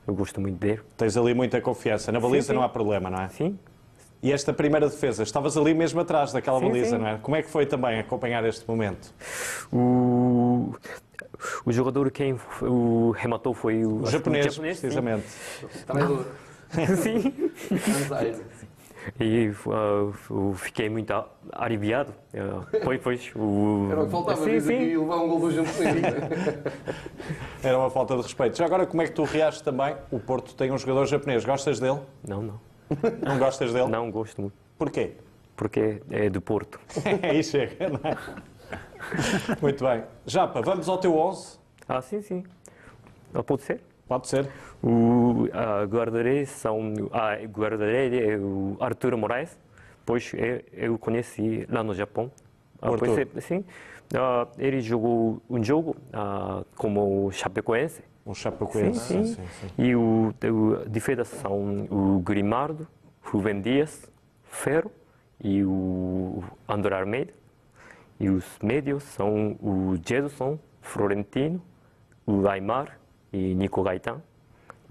[0.07, 0.81] eu gosto muito dele.
[0.97, 2.11] Tens ali muita confiança.
[2.11, 2.53] Na baliza sim.
[2.53, 3.29] não há problema, não é?
[3.29, 3.57] Sim,
[4.21, 6.97] E esta primeira defesa, estavas ali mesmo atrás daquela Sim, baliza, sim.
[6.97, 7.17] não é?
[7.17, 9.13] Como é que foi também acompanhar este momento?
[9.71, 10.73] O,
[11.65, 14.61] o jogador quem o rematou foi o, O japonês, sim.
[14.61, 15.25] precisamente.
[15.85, 16.25] Traidor.
[17.01, 17.51] Sim.
[17.71, 18.35] Banzai.
[19.19, 21.11] E uh, fiquei muito
[21.51, 22.13] aliviado.
[22.31, 23.87] Uh, foi, foi o...
[23.89, 24.73] Era o que faltava, sim, sim.
[24.73, 26.03] e levar um gol do japonês.
[27.63, 28.55] Era uma falta de respeito.
[28.55, 29.95] Já agora, como é que tu reages também?
[30.11, 31.43] O Porto tem um jogador japonês.
[31.43, 31.99] Gostas dele?
[32.27, 32.68] Não, não.
[33.25, 33.87] Não gostas dele?
[33.87, 34.55] Não gosto muito.
[34.77, 35.11] Porquê?
[35.55, 36.79] Porque é do Porto.
[37.23, 38.15] Aí chega, não é?
[39.61, 40.03] Muito bem.
[40.25, 41.59] Japa, vamos ao teu 11?
[41.87, 42.43] Ah, sim, sim.
[43.33, 43.81] Ah, pode ser?
[44.07, 44.47] Pode ser.
[44.81, 46.93] O ah, guarda-redes são...
[47.11, 49.57] Ah, guarda-redes é o Arturo Moraes.
[50.05, 52.31] Pois eu, eu conheci lá no Japão.
[52.81, 53.63] Ah, pois é, sim.
[54.15, 58.01] Ah, ele jogou um jogo ah, como Chapecoense.
[58.29, 58.99] Um chapecoense.
[58.99, 59.41] Sim, sim.
[59.75, 62.87] E o, o defesa são o Grimaldo,
[63.23, 64.07] Rubem Dias,
[64.43, 64.91] Ferro
[65.43, 67.33] e o André Almeida.
[68.19, 71.59] E os médios são o Jedson, Florentino,
[72.23, 72.99] o Aymar
[73.33, 74.21] e Nico Gaetan.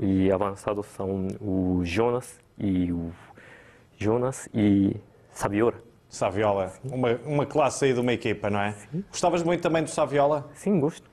[0.01, 3.13] E avançados são o Jonas e o
[3.97, 4.97] Jonas e
[5.31, 5.75] Saviola.
[6.09, 6.73] Saviola.
[6.85, 8.75] Uma, uma classe aí de uma equipa, não é?
[9.11, 10.51] Gostavas muito também do Saviola?
[10.55, 11.08] Sim, gosto.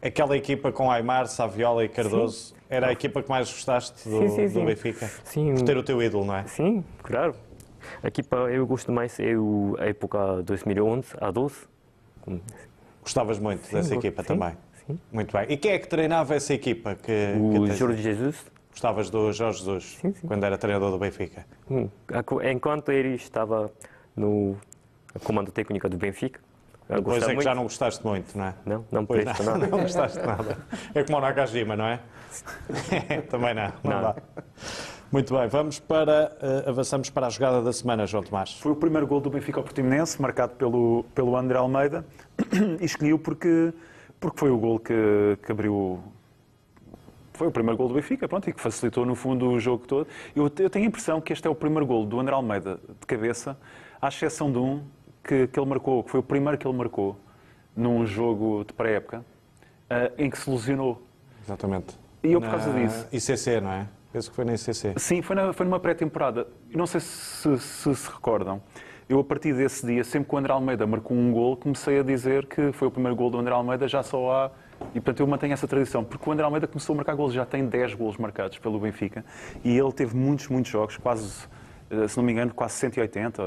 [0.00, 4.28] Aquela equipa com Aymar, Saviola e Cardoso era a equipa que mais gostaste do, Sim,
[4.28, 4.64] sim, do sim.
[4.64, 5.10] Benfica?
[5.24, 5.54] Sim.
[5.54, 6.44] Por ter o teu ídolo, não é?
[6.44, 7.34] Sim, claro.
[8.02, 9.32] A equipa eu gosto mais é
[9.80, 11.56] a época 2011 a 12.
[12.20, 12.40] Com-
[13.02, 14.56] Gostavas muito dessa equipa sim, também?
[14.86, 14.98] sim.
[15.10, 15.46] Muito bem.
[15.48, 16.94] E quem é que treinava essa equipa?
[16.94, 18.44] Que, que O tens- Jorge Jesus.
[18.70, 20.26] Gostavas do Jorge Jesus, Sim, sim.
[20.28, 21.44] quando era treinador do Benfica?
[21.68, 21.88] Hum,
[22.52, 23.72] Enquanto ele estava
[24.14, 24.56] no
[25.24, 26.38] comando técnico do Benfica.
[26.88, 27.56] Eu Depois gostava é que já muito.
[27.56, 28.54] não gostaste muito, não é?
[28.64, 29.66] Não, não Pois não, nada.
[29.68, 30.58] não gostaste de nada.
[30.94, 32.00] É como o Nakajima, não é?
[33.30, 34.02] Também não, não, Não.
[34.02, 34.16] dá.
[35.10, 38.52] Muito bem, vamos para, eh, avançamos para a jogada da semana, João Tomás.
[38.60, 42.04] Foi o primeiro gol do Benfica ao Portimonense, marcado pelo, pelo André Almeida,
[42.78, 43.72] e escolhi-o porque,
[44.20, 45.98] porque foi o gol que, que abriu.
[47.32, 50.06] Foi o primeiro gol do Benfica, pronto, e que facilitou no fundo o jogo todo.
[50.36, 53.06] Eu, eu tenho a impressão que este é o primeiro gol do André Almeida de
[53.06, 53.56] cabeça,
[54.02, 54.82] à exceção de um
[55.28, 57.16] que, que ele marcou, que foi o primeiro que ele marcou
[57.76, 59.22] num jogo de pré-época,
[59.90, 61.02] eh, em que se lesionou.
[61.44, 61.98] Exatamente.
[62.24, 63.86] E eu, por causa Na disso, ICC, não é?
[64.12, 64.94] Penso que foi na ICC.
[64.96, 66.48] Sim, foi, na- foi numa pré-temporada.
[66.74, 68.60] Não sei se, se se recordam.
[69.06, 72.02] Eu, a partir desse dia, sempre que o André Almeida marcou um gol, comecei a
[72.02, 74.50] dizer que foi o primeiro gol do André Almeida, já só há.
[74.94, 76.02] E, portanto, eu mantenho essa tradição.
[76.04, 79.24] Porque o André Almeida começou a marcar golos, já tem 10 golos marcados pelo Benfica.
[79.64, 81.46] E ele teve muitos, muitos jogos, quase,
[81.90, 83.42] eh, se não me engano, quase 180,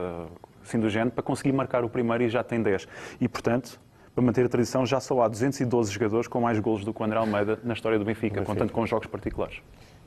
[0.63, 2.87] assim do género, para conseguir marcar o primeiro e já tem 10.
[3.19, 3.79] E, portanto,
[4.13, 7.05] para manter a tradição, já só há 212 jogadores com mais golos do que o
[7.05, 9.61] André Almeida na história do Benfica, contando com jogos particulares.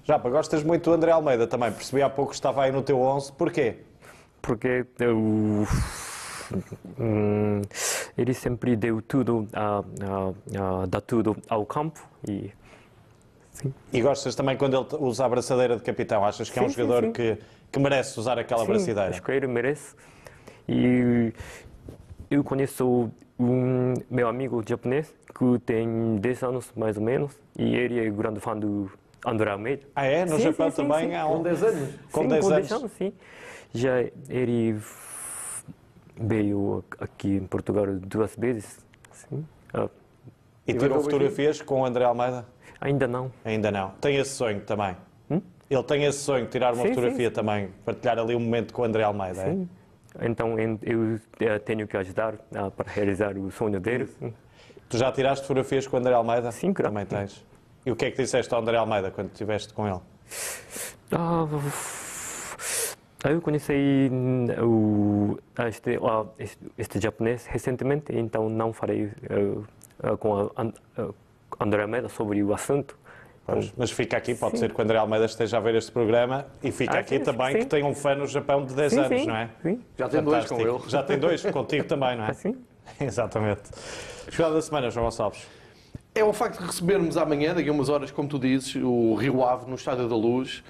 [0.04, 1.72] Japa, gostas muito do André Almeida também.
[1.72, 3.32] Percebi há pouco que estava aí no teu 11.
[3.32, 3.76] Porquê?
[4.42, 5.66] Porque eu,
[6.98, 7.62] hum,
[8.18, 12.06] ele sempre deu tudo, a, a, a, dá tudo ao campo.
[12.28, 12.50] E,
[13.52, 16.22] sim, E gostas também quando ele usa a braçadeira de capitão?
[16.22, 17.12] Achas que é um Sim, sim, jogador sim.
[17.12, 17.38] Que,
[17.72, 19.08] que merece usar aquela sim, braçadeira?
[19.08, 19.94] acho que ele merece.
[20.68, 21.32] E
[22.30, 27.98] eu conheço um meu amigo japonês que tem 10 anos mais ou menos e ele
[28.06, 28.90] é grande fã do
[29.26, 29.82] André Almeida.
[29.94, 30.24] Ah, é?
[30.24, 31.14] No Sim, Japão sim, sim, também sim.
[31.14, 31.42] há um.
[31.42, 31.94] 10 anos.
[32.12, 32.68] Com sim, 10 com anos.
[32.68, 33.12] 10 anos, sim.
[33.72, 34.76] Já ele
[36.16, 38.78] veio aqui em Portugal duas vezes.
[39.12, 39.44] Sim.
[39.72, 39.88] Ah,
[40.66, 42.46] E tirou fotografias com o André Almeida?
[42.80, 43.32] ainda não.
[43.44, 43.90] Ainda não.
[44.00, 44.96] Tem esse sonho também.
[45.70, 47.34] Ele tem esse sonho de tirar uma Sim, fotografia sim.
[47.34, 49.40] também, partilhar ali um momento com o André Almeida.
[49.40, 49.56] é?
[50.20, 54.08] Então en- eu eh, tenho que ajudar ah, para realizar o sonho dele.
[54.88, 56.50] Tu já tiraste fotografias com o André Almeida?
[56.52, 56.90] Sim, claro.
[56.92, 57.44] Também tens.
[57.84, 60.00] E o que é que disseste ao André Almeida quando estiveste com ele?
[61.12, 61.46] Ah,
[63.30, 65.98] eu conheci hum, o, este,
[66.78, 69.58] este, japonês recentemente, então não falei eh,
[70.02, 71.08] ah, com a ah,
[71.60, 72.96] André Almeida sobre o assunto.
[73.46, 74.60] Pois, Mas fica aqui, pode Sim.
[74.60, 77.24] ser que o André Almeida esteja a ver este programa e fica Ah, aqui sim,
[77.24, 77.58] também sim.
[77.58, 79.50] que tem um fã no Japão de 10 sim, anos, sim, não é?
[79.62, 80.82] Sim, Já tem dois com Fantástico.
[80.84, 80.90] ele.
[80.90, 82.30] Já tem dois, contigo também, não é?
[82.32, 82.56] assim.
[83.00, 83.62] Exatamente.
[84.30, 85.46] Jogada da semana, João Gonçalves.
[86.14, 89.44] É o facto de recebermos amanhã, daqui a umas horas, como tu dizes, o Rio
[89.44, 90.62] Ave no Estádio da Luz,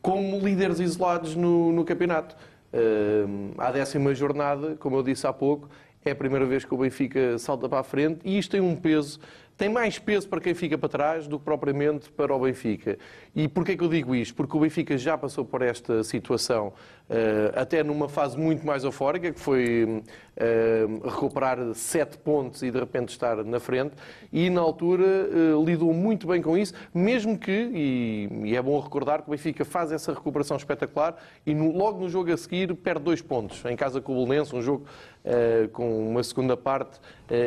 [0.00, 2.36] como líderes isolados no, no campeonato.
[2.72, 5.68] Hum, à décima jornada, como eu disse há pouco,
[6.04, 8.74] é a primeira vez que o Benfica salta para a frente e isto tem um
[8.76, 9.20] peso
[9.56, 12.98] tem mais peso para quem fica para trás do que propriamente para o Benfica.
[13.34, 14.34] E porquê que eu digo isto?
[14.34, 16.72] Porque o Benfica já passou por esta situação
[17.08, 20.02] eh, até numa fase muito mais eufórica, que foi
[20.38, 23.92] eh, recuperar sete pontos e de repente estar na frente,
[24.32, 29.20] e na altura eh, lidou muito bem com isso, mesmo que, e, é bom recordar
[29.20, 33.20] que o Benfica faz essa recuperação espetacular e logo no jogo a seguir perde dois
[33.20, 34.86] pontos, em casa com o Belenense, um jogo
[35.72, 37.00] com uma segunda parte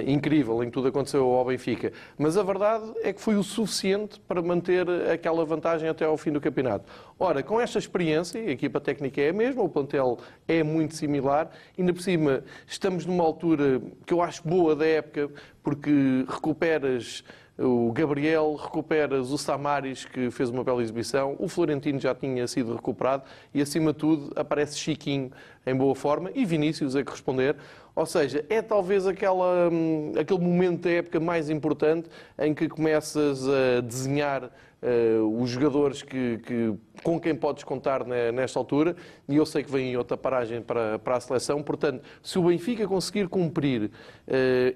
[0.08, 1.94] incrível em que tudo aconteceu ao Benfica.
[2.18, 6.32] Mas a verdade é que foi o suficiente para manter aquela vantagem até ao fim
[6.32, 6.86] do campeonato.
[7.20, 10.18] Ora, com esta experiência, a equipa técnica é a mesma, o plantel
[10.48, 15.30] é muito similar, ainda por cima estamos numa altura que eu acho boa da época,
[15.64, 17.24] porque recuperas
[17.58, 22.76] o Gabriel, recuperas o Samaris, que fez uma bela exibição, o Florentino já tinha sido
[22.76, 25.32] recuperado e, acima de tudo, aparece Chiquinho
[25.66, 27.56] em boa forma e Vinícius a corresponder.
[27.96, 33.48] Ou seja, é talvez aquela, hum, aquele momento da época mais importante em que começas
[33.48, 34.52] a desenhar
[34.82, 36.74] uh, os jogadores que, que,
[37.04, 38.96] com quem podes contar nesta altura,
[39.28, 41.62] e eu sei que vem outra paragem para, para a seleção.
[41.62, 43.92] Portanto, se o Benfica conseguir cumprir uh,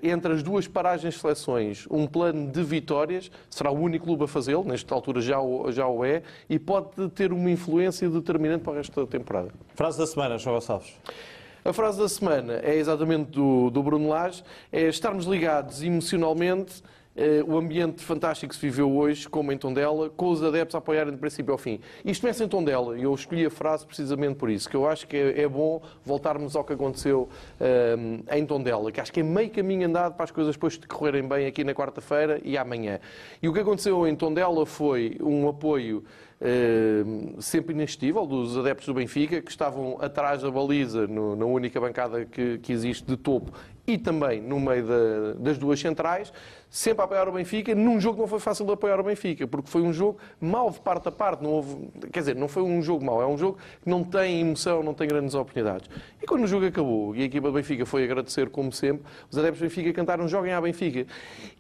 [0.02, 4.28] entre as duas paragens de seleções um plano de vitórias, será o único clube a
[4.28, 8.74] fazê-lo, nesta altura já o, já o é, e pode ter uma influência determinante para
[8.74, 9.50] o resto da temporada.
[9.76, 10.94] Frase da semana, João Gonçalves.
[11.64, 16.82] A frase da semana é exatamente do, do Bruno Lage, é estarmos ligados emocionalmente
[17.46, 21.12] o ambiente fantástico que se viveu hoje, como em Tondela, com os adeptos a apoiarem
[21.12, 21.80] de princípio ao fim.
[22.06, 25.08] Isto começa em Tondela e eu escolhi a frase precisamente por isso, que eu acho
[25.08, 27.28] que é, é bom voltarmos ao que aconteceu
[27.60, 30.78] um, eh, em Tondela, que acho que é meio caminho andado para as coisas depois
[30.78, 33.00] de correrem bem aqui na quarta-feira e amanhã.
[33.42, 36.04] E o que aconteceu em Tondela foi um apoio
[36.42, 41.80] Uh, sempre inestimável dos adeptos do Benfica, que estavam atrás da baliza, no, na única
[41.80, 43.52] bancada que, que, existe de topo,
[43.86, 46.34] e também no meio da, das duas centrais,
[46.72, 49.46] sempre a apoiar o Benfica, num jogo que não foi fácil de apoiar o Benfica,
[49.46, 52.64] porque foi um jogo mau de parte a parte, não houve, quer dizer, não foi
[52.64, 55.90] um jogo mau, é um jogo que não tem emoção, não tem grandes oportunidades.
[56.22, 59.38] E quando o jogo acabou e a equipa do Benfica foi agradecer, como sempre, os
[59.38, 61.06] adeptos do Benfica cantaram Joguem à Benfica.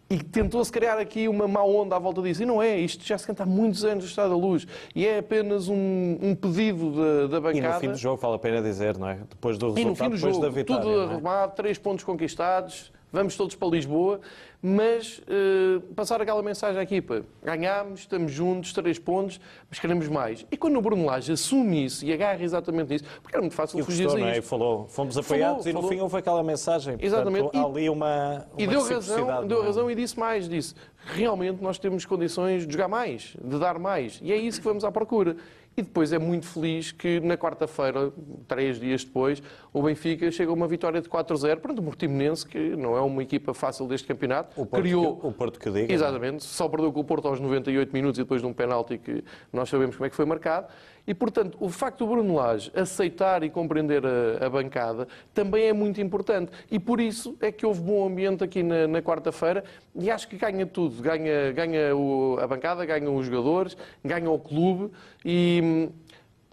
[0.09, 2.43] E tentou-se criar aqui uma má onda à volta disso.
[2.43, 4.67] E não é, isto já se canta há muitos anos do Estado da Luz.
[4.93, 7.57] E é apenas um, um pedido da, da, bancada.
[7.57, 9.19] E no fim do jogo, vale a pena dizer, não é?
[9.29, 10.83] Depois do resultado, e no fim do depois jogo, da vitória.
[10.83, 11.03] Tudo é?
[11.05, 14.21] arrumado, três pontos conquistados, vamos todos para Lisboa
[14.61, 17.25] mas uh, passar aquela mensagem à equipa.
[17.43, 20.45] Ganhámos, estamos juntos, três pontos, mas queremos mais.
[20.51, 23.79] E quando o Bruno Lage assume isso e agarra exatamente nisso, porque era muito fácil
[23.79, 24.37] e fugir gostou, não é?
[24.37, 25.89] E falou, fomos apoiados falou, e no falou.
[25.89, 26.95] fim houve aquela mensagem.
[26.99, 27.43] Exatamente.
[27.43, 29.65] Portanto, e, ali uma, uma E deu razão, deu é?
[29.65, 34.19] razão e disse mais, disse, realmente nós temos condições de jogar mais, de dar mais.
[34.21, 35.37] E é isso que vamos à procura.
[35.75, 38.11] E depois é muito feliz que na quarta-feira,
[38.45, 39.41] três dias depois,
[39.71, 43.23] o Benfica chega a uma vitória de 4-0 perante o Portimonense, que não é uma
[43.23, 44.61] equipa fácil deste campeonato.
[44.61, 45.17] O Porto, criou...
[45.17, 45.91] que, o Porto que diga.
[45.91, 45.95] É?
[45.95, 46.43] Exatamente.
[46.43, 49.69] Só perdeu com o Porto aos 98 minutos e depois de um penalti que nós
[49.69, 50.67] sabemos como é que foi marcado.
[51.05, 55.73] E, portanto, o facto do Bruno Lage aceitar e compreender a, a, bancada também é
[55.73, 56.51] muito importante.
[56.69, 59.63] E por isso é que houve bom ambiente aqui na, na quarta-feira
[59.95, 61.01] e acho que ganha tudo.
[61.01, 64.91] Ganha, ganha o, a bancada, ganham os jogadores, ganha o clube
[65.25, 65.89] e hum,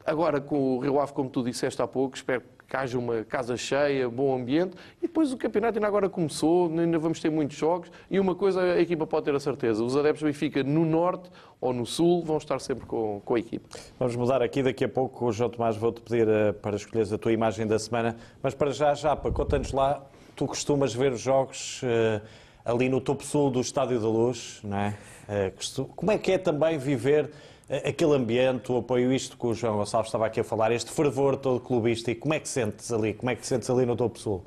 [0.04, 3.56] agora com o Rio Ave, como tu disseste há pouco, espero que haja uma casa
[3.56, 4.76] cheia, bom ambiente.
[4.98, 7.90] E depois o campeonato ainda agora começou, ainda vamos ter muitos jogos.
[8.10, 11.30] E uma coisa a equipa pode ter a certeza: os adeptos do Benfica no Norte
[11.60, 13.68] ou no Sul vão estar sempre com, com a equipa.
[13.98, 15.32] Vamos mudar aqui daqui a pouco.
[15.32, 18.16] João Tomás, vou-te pedir uh, para escolheres a tua imagem da semana.
[18.42, 20.04] Mas para já, para conta-nos lá,
[20.36, 21.82] tu costumas ver os jogos.
[21.82, 22.20] Uh,
[22.64, 24.94] ali no topo sul do Estádio da Luz, não é?
[25.26, 27.30] Uh, como é que é também viver
[27.70, 31.36] aquele ambiente, o apoio, isto que o João Gonçalves estava aqui a falar, este fervor
[31.36, 33.12] todo clubístico, como é que sentes ali?
[33.14, 34.44] Como é que sentes ali no Topo Sul?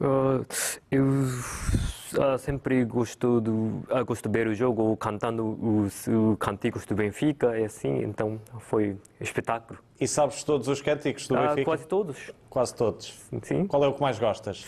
[0.00, 0.46] Uh,
[0.90, 6.86] eu uh, sempre gosto de, uh, gosto de ver o jogo cantando os, os cânticos
[6.86, 9.78] do Benfica, é assim, então foi espetáculo.
[10.00, 11.64] E sabes todos os cânticos do Benfica?
[11.64, 12.32] Quase todos.
[12.48, 13.20] Quase todos?
[13.42, 13.66] Sim.
[13.66, 14.64] Qual é o que mais gostas?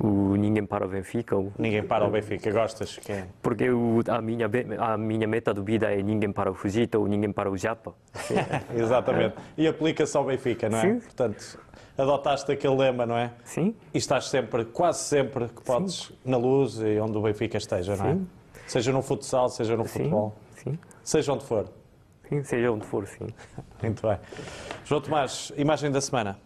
[0.00, 1.36] O Ninguém para o Benfica.
[1.36, 1.52] O...
[1.58, 2.98] Ninguém para o Benfica, gostas?
[2.98, 3.26] Que é?
[3.42, 7.06] Porque o, a, minha, a minha meta de vida é Ninguém para o Fujita ou
[7.06, 7.94] Ninguém para o Japa.
[8.74, 9.36] Exatamente.
[9.56, 10.82] E aplica-se ao Benfica, não é?
[10.82, 11.00] Sim.
[11.00, 11.58] Portanto,
[11.96, 13.32] adotaste aquele lema, não é?
[13.44, 13.74] Sim.
[13.92, 16.14] E estás sempre, quase sempre que podes, Sim.
[16.24, 18.14] na luz e onde o Benfica esteja, não é?
[18.14, 18.26] Sim.
[18.66, 20.34] Seja no futsal, seja no futebol.
[20.56, 20.78] Sim.
[21.02, 21.68] Seja onde for.
[22.28, 23.28] Sim, seja onde for, sim.
[23.80, 24.18] Muito bem.
[24.84, 26.36] João Tomás, imagem da semana.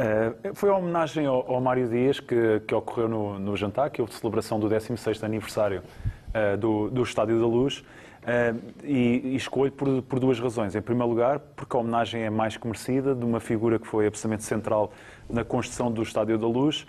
[0.00, 4.00] Uh, foi a homenagem ao, ao Mário Dias que, que ocorreu no, no, jantar, que
[4.00, 5.82] houve celebração do 16º aniversário
[6.28, 7.84] uh, do, do Estádio da Luz.
[8.20, 10.74] Uh, e, e escolho por, por, duas razões.
[10.74, 14.44] Em primeiro lugar, porque a homenagem é mais merecida de uma figura que foi absolutamente
[14.44, 14.90] central
[15.28, 16.86] na construção do Estádio da Luz,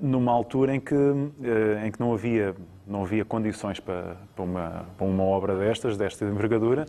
[0.00, 2.52] numa altura em que, em que não, havia,
[2.84, 6.84] não havia condições para, para, uma, para uma obra destas, desta envergadura,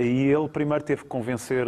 [0.00, 1.66] e ele primeiro teve que convencer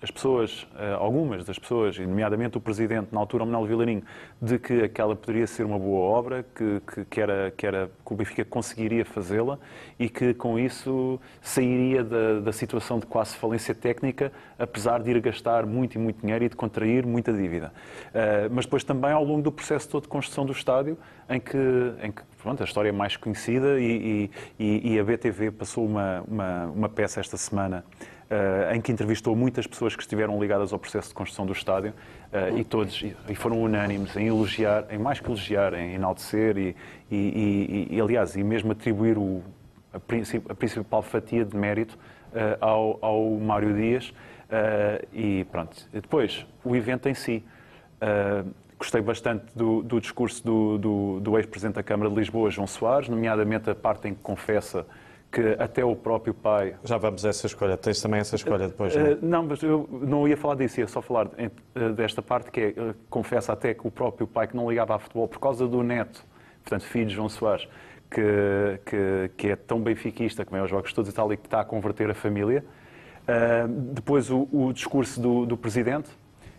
[0.00, 4.02] as pessoas, eh, algumas das pessoas, nomeadamente o Presidente, na altura, o Manuel Vilarinho,
[4.40, 8.12] de que aquela poderia ser uma boa obra, que, que, que, era, que, era, que
[8.12, 9.58] o Benfica conseguiria fazê-la
[9.98, 15.20] e que com isso sairia da, da situação de quase falência técnica, apesar de ir
[15.20, 17.72] gastar muito e muito dinheiro e de contrair muita dívida.
[18.08, 20.96] Uh, mas depois também ao longo do processo todo de construção do estádio,
[21.28, 21.56] em que,
[22.02, 26.24] em que pronto, a história é mais conhecida e, e, e a BTV passou uma,
[26.26, 27.84] uma, uma peça esta semana
[28.30, 31.92] uh, em que entrevistou muitas pessoas que estiveram ligadas ao processo de construção do estádio
[32.32, 36.76] uh, e todos e foram unânimes em elogiar, em mais que elogiar, em enaltecer e,
[37.10, 39.42] e, e aliás, e mesmo atribuir o,
[39.92, 41.98] a, a principal fatia de mérito
[42.32, 44.12] uh, ao, ao Mário Dias.
[45.12, 47.44] e pronto, depois, o evento em si.
[48.78, 53.08] Gostei bastante do, do discurso do, do, do ex-presidente da Câmara de Lisboa, João Soares,
[53.08, 54.86] nomeadamente a parte em que confessa
[55.30, 56.74] que até o próprio pai.
[56.84, 57.76] Já vamos a essa escolha.
[57.76, 59.12] Tens também essa escolha depois, não?
[59.12, 62.60] Uh, não, mas eu não ia falar disso, ia só falar uh, desta parte que
[62.60, 65.66] é, uh, confessa até que o próprio pai que não ligava a futebol por causa
[65.66, 66.24] do neto,
[66.64, 67.68] portanto, filho de João Soares,
[68.10, 71.46] que, que, que é tão benfiquista, que vem aos jogos todos e tal, e que
[71.46, 72.64] está a converter a família.
[73.92, 76.08] depois o, o discurso do, do presidente,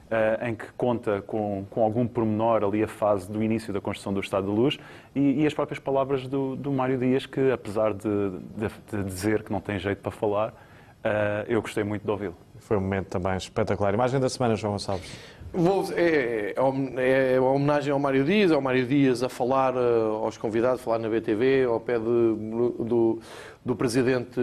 [0.10, 4.12] Uh, em que conta com, com algum pormenor ali a fase do início da construção
[4.12, 4.80] do Estado da Luz
[5.16, 9.44] e, e as próprias palavras do, do Mário Dias, que apesar de, de, de, dizer
[9.44, 12.36] que não tem jeito para falar, uh, eu gostei muito de ouvi-lo.
[12.58, 13.94] Foi um momento também espetacular.
[13.94, 15.16] Imagem da semana, João Gonçalves.
[15.52, 16.54] Vou, é,
[16.98, 20.80] é, é, uma homenagem ao Mário Dias, ao Mário Dias a falar uh, aos convidados,
[20.80, 23.20] a falar na BTV, ao pé de, do,
[23.66, 24.40] do presidente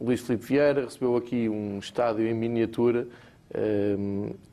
[0.00, 3.06] Luís Filipe Vieira, recebeu aqui um estádio em miniatura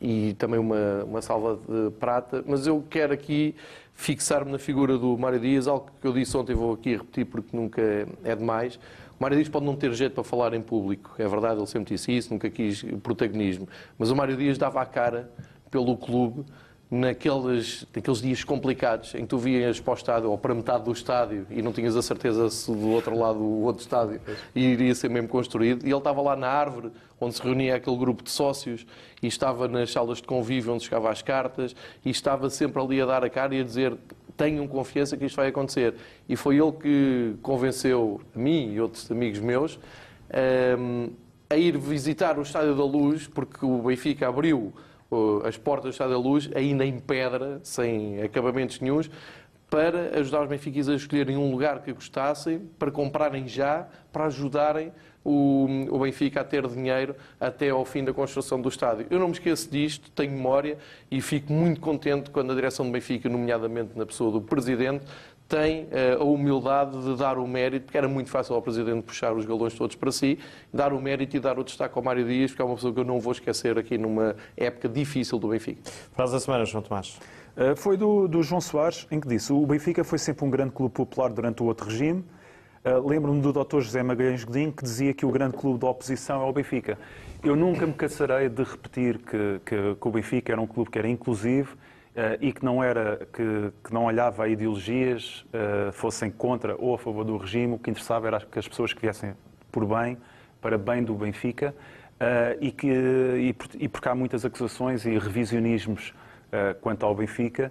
[0.01, 2.43] e também uma, uma salva de prata.
[2.47, 3.55] Mas eu quero aqui
[3.93, 7.55] fixar-me na figura do Mário Dias, algo que eu disse ontem vou aqui repetir porque
[7.55, 7.81] nunca
[8.23, 8.75] é demais.
[9.17, 11.95] O Mário Dias pode não ter jeito para falar em público, é verdade, ele sempre
[11.95, 13.67] disse isso, nunca quis protagonismo.
[13.97, 15.31] Mas o Mário Dias dava a cara
[15.71, 16.43] pelo clube
[16.95, 20.91] naqueles, naqueles dias complicados em que tu vias para o estádio ou para metade do
[20.91, 24.21] estádio e não tinhas a certeza se do outro lado o outro estádio
[24.55, 25.85] iria ser mesmo construído.
[25.85, 28.85] E ele estava lá na árvore onde se reunia aquele grupo de sócios
[29.21, 33.05] e estava nas salas de convívio onde chegava as cartas e estava sempre ali a
[33.05, 33.97] dar a cara e a dizer
[34.37, 35.95] tenham confiança que isto vai acontecer.
[36.27, 39.79] E foi ele que convenceu a mim e outros amigos meus
[40.77, 41.09] um,
[41.49, 44.73] a ir visitar o Estádio da Luz porque o Benfica abriu
[45.43, 49.09] as portas do Estado da Luz, ainda em pedra, sem acabamentos nenhums,
[49.69, 54.91] para ajudar os benfiquistas a escolherem um lugar que gostassem, para comprarem já, para ajudarem
[55.23, 59.07] o, o, Benfica a ter dinheiro até ao fim da construção do estádio.
[59.09, 60.77] Eu não me esqueço disto, tenho memória
[61.09, 65.03] e fico muito contente quando a direção do Benfica, nomeadamente na pessoa do Presidente,
[65.47, 69.33] tem uh, a humildade de dar o mérito, porque era muito fácil ao Presidente puxar
[69.33, 70.39] os galões todos para si,
[70.73, 72.99] dar o mérito e dar o destaque ao Mário Dias, porque é uma pessoa que
[72.99, 75.81] eu não vou esquecer aqui numa época difícil do Benfica.
[76.13, 77.19] Frase da semana, João Tomás.
[77.55, 80.71] Uh, foi do, do, João Soares, em que disse o Benfica foi sempre um grande
[80.71, 82.23] clube popular durante o outro regime.
[82.83, 83.79] Uh, Lembro-me do Dr.
[83.79, 86.97] José Magalhães Godinho, que dizia que o grande clube da oposição é o Benfica.
[87.43, 90.97] Eu nunca me cansarei de repetir que, que, que o Benfica era um clube que
[90.97, 91.77] era inclusivo,
[92.39, 96.97] e que não era que, que, não olhava a ideologias uh, fossem contra ou a
[96.97, 99.33] favor do regime, o que interessava era que as pessoas que viessem
[99.69, 100.17] por bem,
[100.61, 101.75] para bem do Benfica,
[102.13, 106.13] uh, e, que, e, e, porque há muitas acusações e revisionismos
[106.79, 107.69] quanto ao Benfica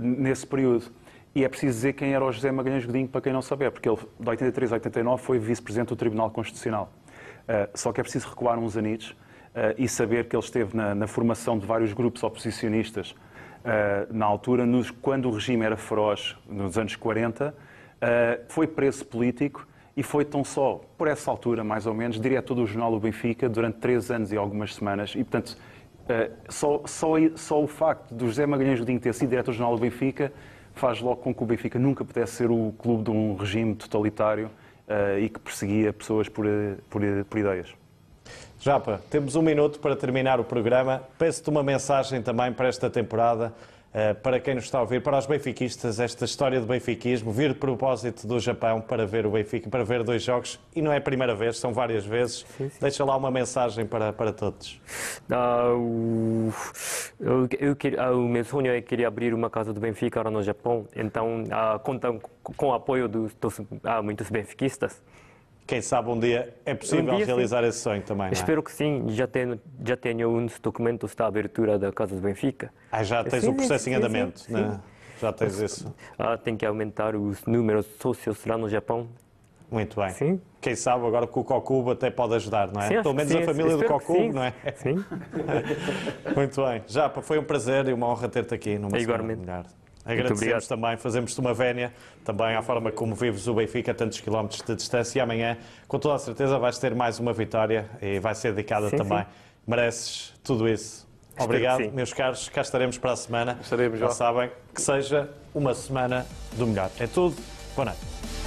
[0.00, 0.86] nesse período.
[1.34, 3.86] E é preciso dizer quem era o José Magalhães Godinho, para quem não saber, porque
[3.86, 6.90] ele, de 83 a 89, foi vice-presidente do Tribunal Constitucional.
[7.74, 9.14] só que é preciso recuar uns anitos
[9.76, 13.23] e saber que ele esteve na, na formação de vários grupos oposicionistas uh,
[14.10, 17.52] na altura, nos, quando o regime era feroz, nos anos 40, uh,
[18.00, 22.54] eh, foi preso político e foi tão só, por essa altura, mais ou menos, diretor
[22.54, 25.14] do jornal do Benfica durante três anos e algumas semanas.
[25.14, 25.56] E, portanto,
[26.02, 29.76] uh, só, só, só, o facto do José Magalhães Godinho ter sido diretor do jornal
[29.76, 30.32] do Benfica
[30.74, 34.50] faz logo com que o Benfica nunca pudesse ser o clube de um regime totalitário
[35.20, 36.44] e que perseguia pessoas por,
[36.90, 37.00] por,
[37.30, 37.74] por ideias.
[38.64, 41.02] Japa, temos um minuto para terminar o programa.
[41.18, 43.52] Peço-te uma mensagem também para esta temporada,
[43.92, 47.52] eh, para quem nos está a ouvir, para os benfiquistas, esta história do benfiquismo, vir
[47.52, 50.96] de propósito do Japão para ver o Benfica, para ver dois jogos, e não é
[50.96, 52.46] a primeira vez, são várias vezes.
[52.56, 52.78] Sim, sim.
[52.80, 54.80] Deixa lá uma mensagem para, para todos.
[55.30, 56.50] Ah, o,
[57.20, 60.42] eu, eu, ah, o meu sonho é querer abrir uma casa do Benfica lá no
[60.42, 65.02] Japão, então ah, contam com o apoio dos, dos ah, muitos benfiquistas.
[65.66, 67.32] Quem sabe um dia é possível Um dia, sim.
[67.32, 68.24] realizar esse sonho também.
[68.26, 68.32] não é?
[68.32, 72.70] Espero que sim, já tenho, já tenho uns documentos da abertura da Casa do Benfica.
[72.92, 74.52] Ah, já tens Sim, o processo sim, em sim, andamento, sim.
[74.52, 74.78] né?
[75.20, 75.94] Já tens isso.
[76.18, 79.08] Ah, tem que aumentar os números de sócios lá no Japão.
[79.70, 80.10] Muito bem.
[80.10, 80.40] Sim.
[80.60, 82.88] Quem sabe agora com o Cocubo até pode ajudar, não é?
[82.88, 84.30] Sim, Pelo menos sim, a família do Cocubo, sim.
[84.32, 84.52] não é?
[84.76, 85.02] Sim.
[86.36, 86.82] Muito bem.
[86.86, 89.40] Já, foi um prazer e uma honra ter-te aqui numa Igualmente.
[89.40, 89.83] semana melhor.
[90.04, 91.92] Agradecemos também, fazemos-te uma vénia,
[92.24, 95.56] também à forma como vives o Benfica a tantos quilómetros de distância e amanhã,
[95.88, 99.20] com toda a certeza, vais ter mais uma vitória e vai ser dedicada Sim, também.
[99.20, 99.26] sim.
[99.66, 101.08] Mereces tudo isso.
[101.38, 102.48] Obrigado, meus caros.
[102.48, 103.58] Cá estaremos para a semana.
[103.60, 104.16] Estaremos, Já João.
[104.16, 106.90] sabem que seja uma semana do melhor.
[107.00, 107.34] É tudo.
[107.74, 108.43] Boa noite.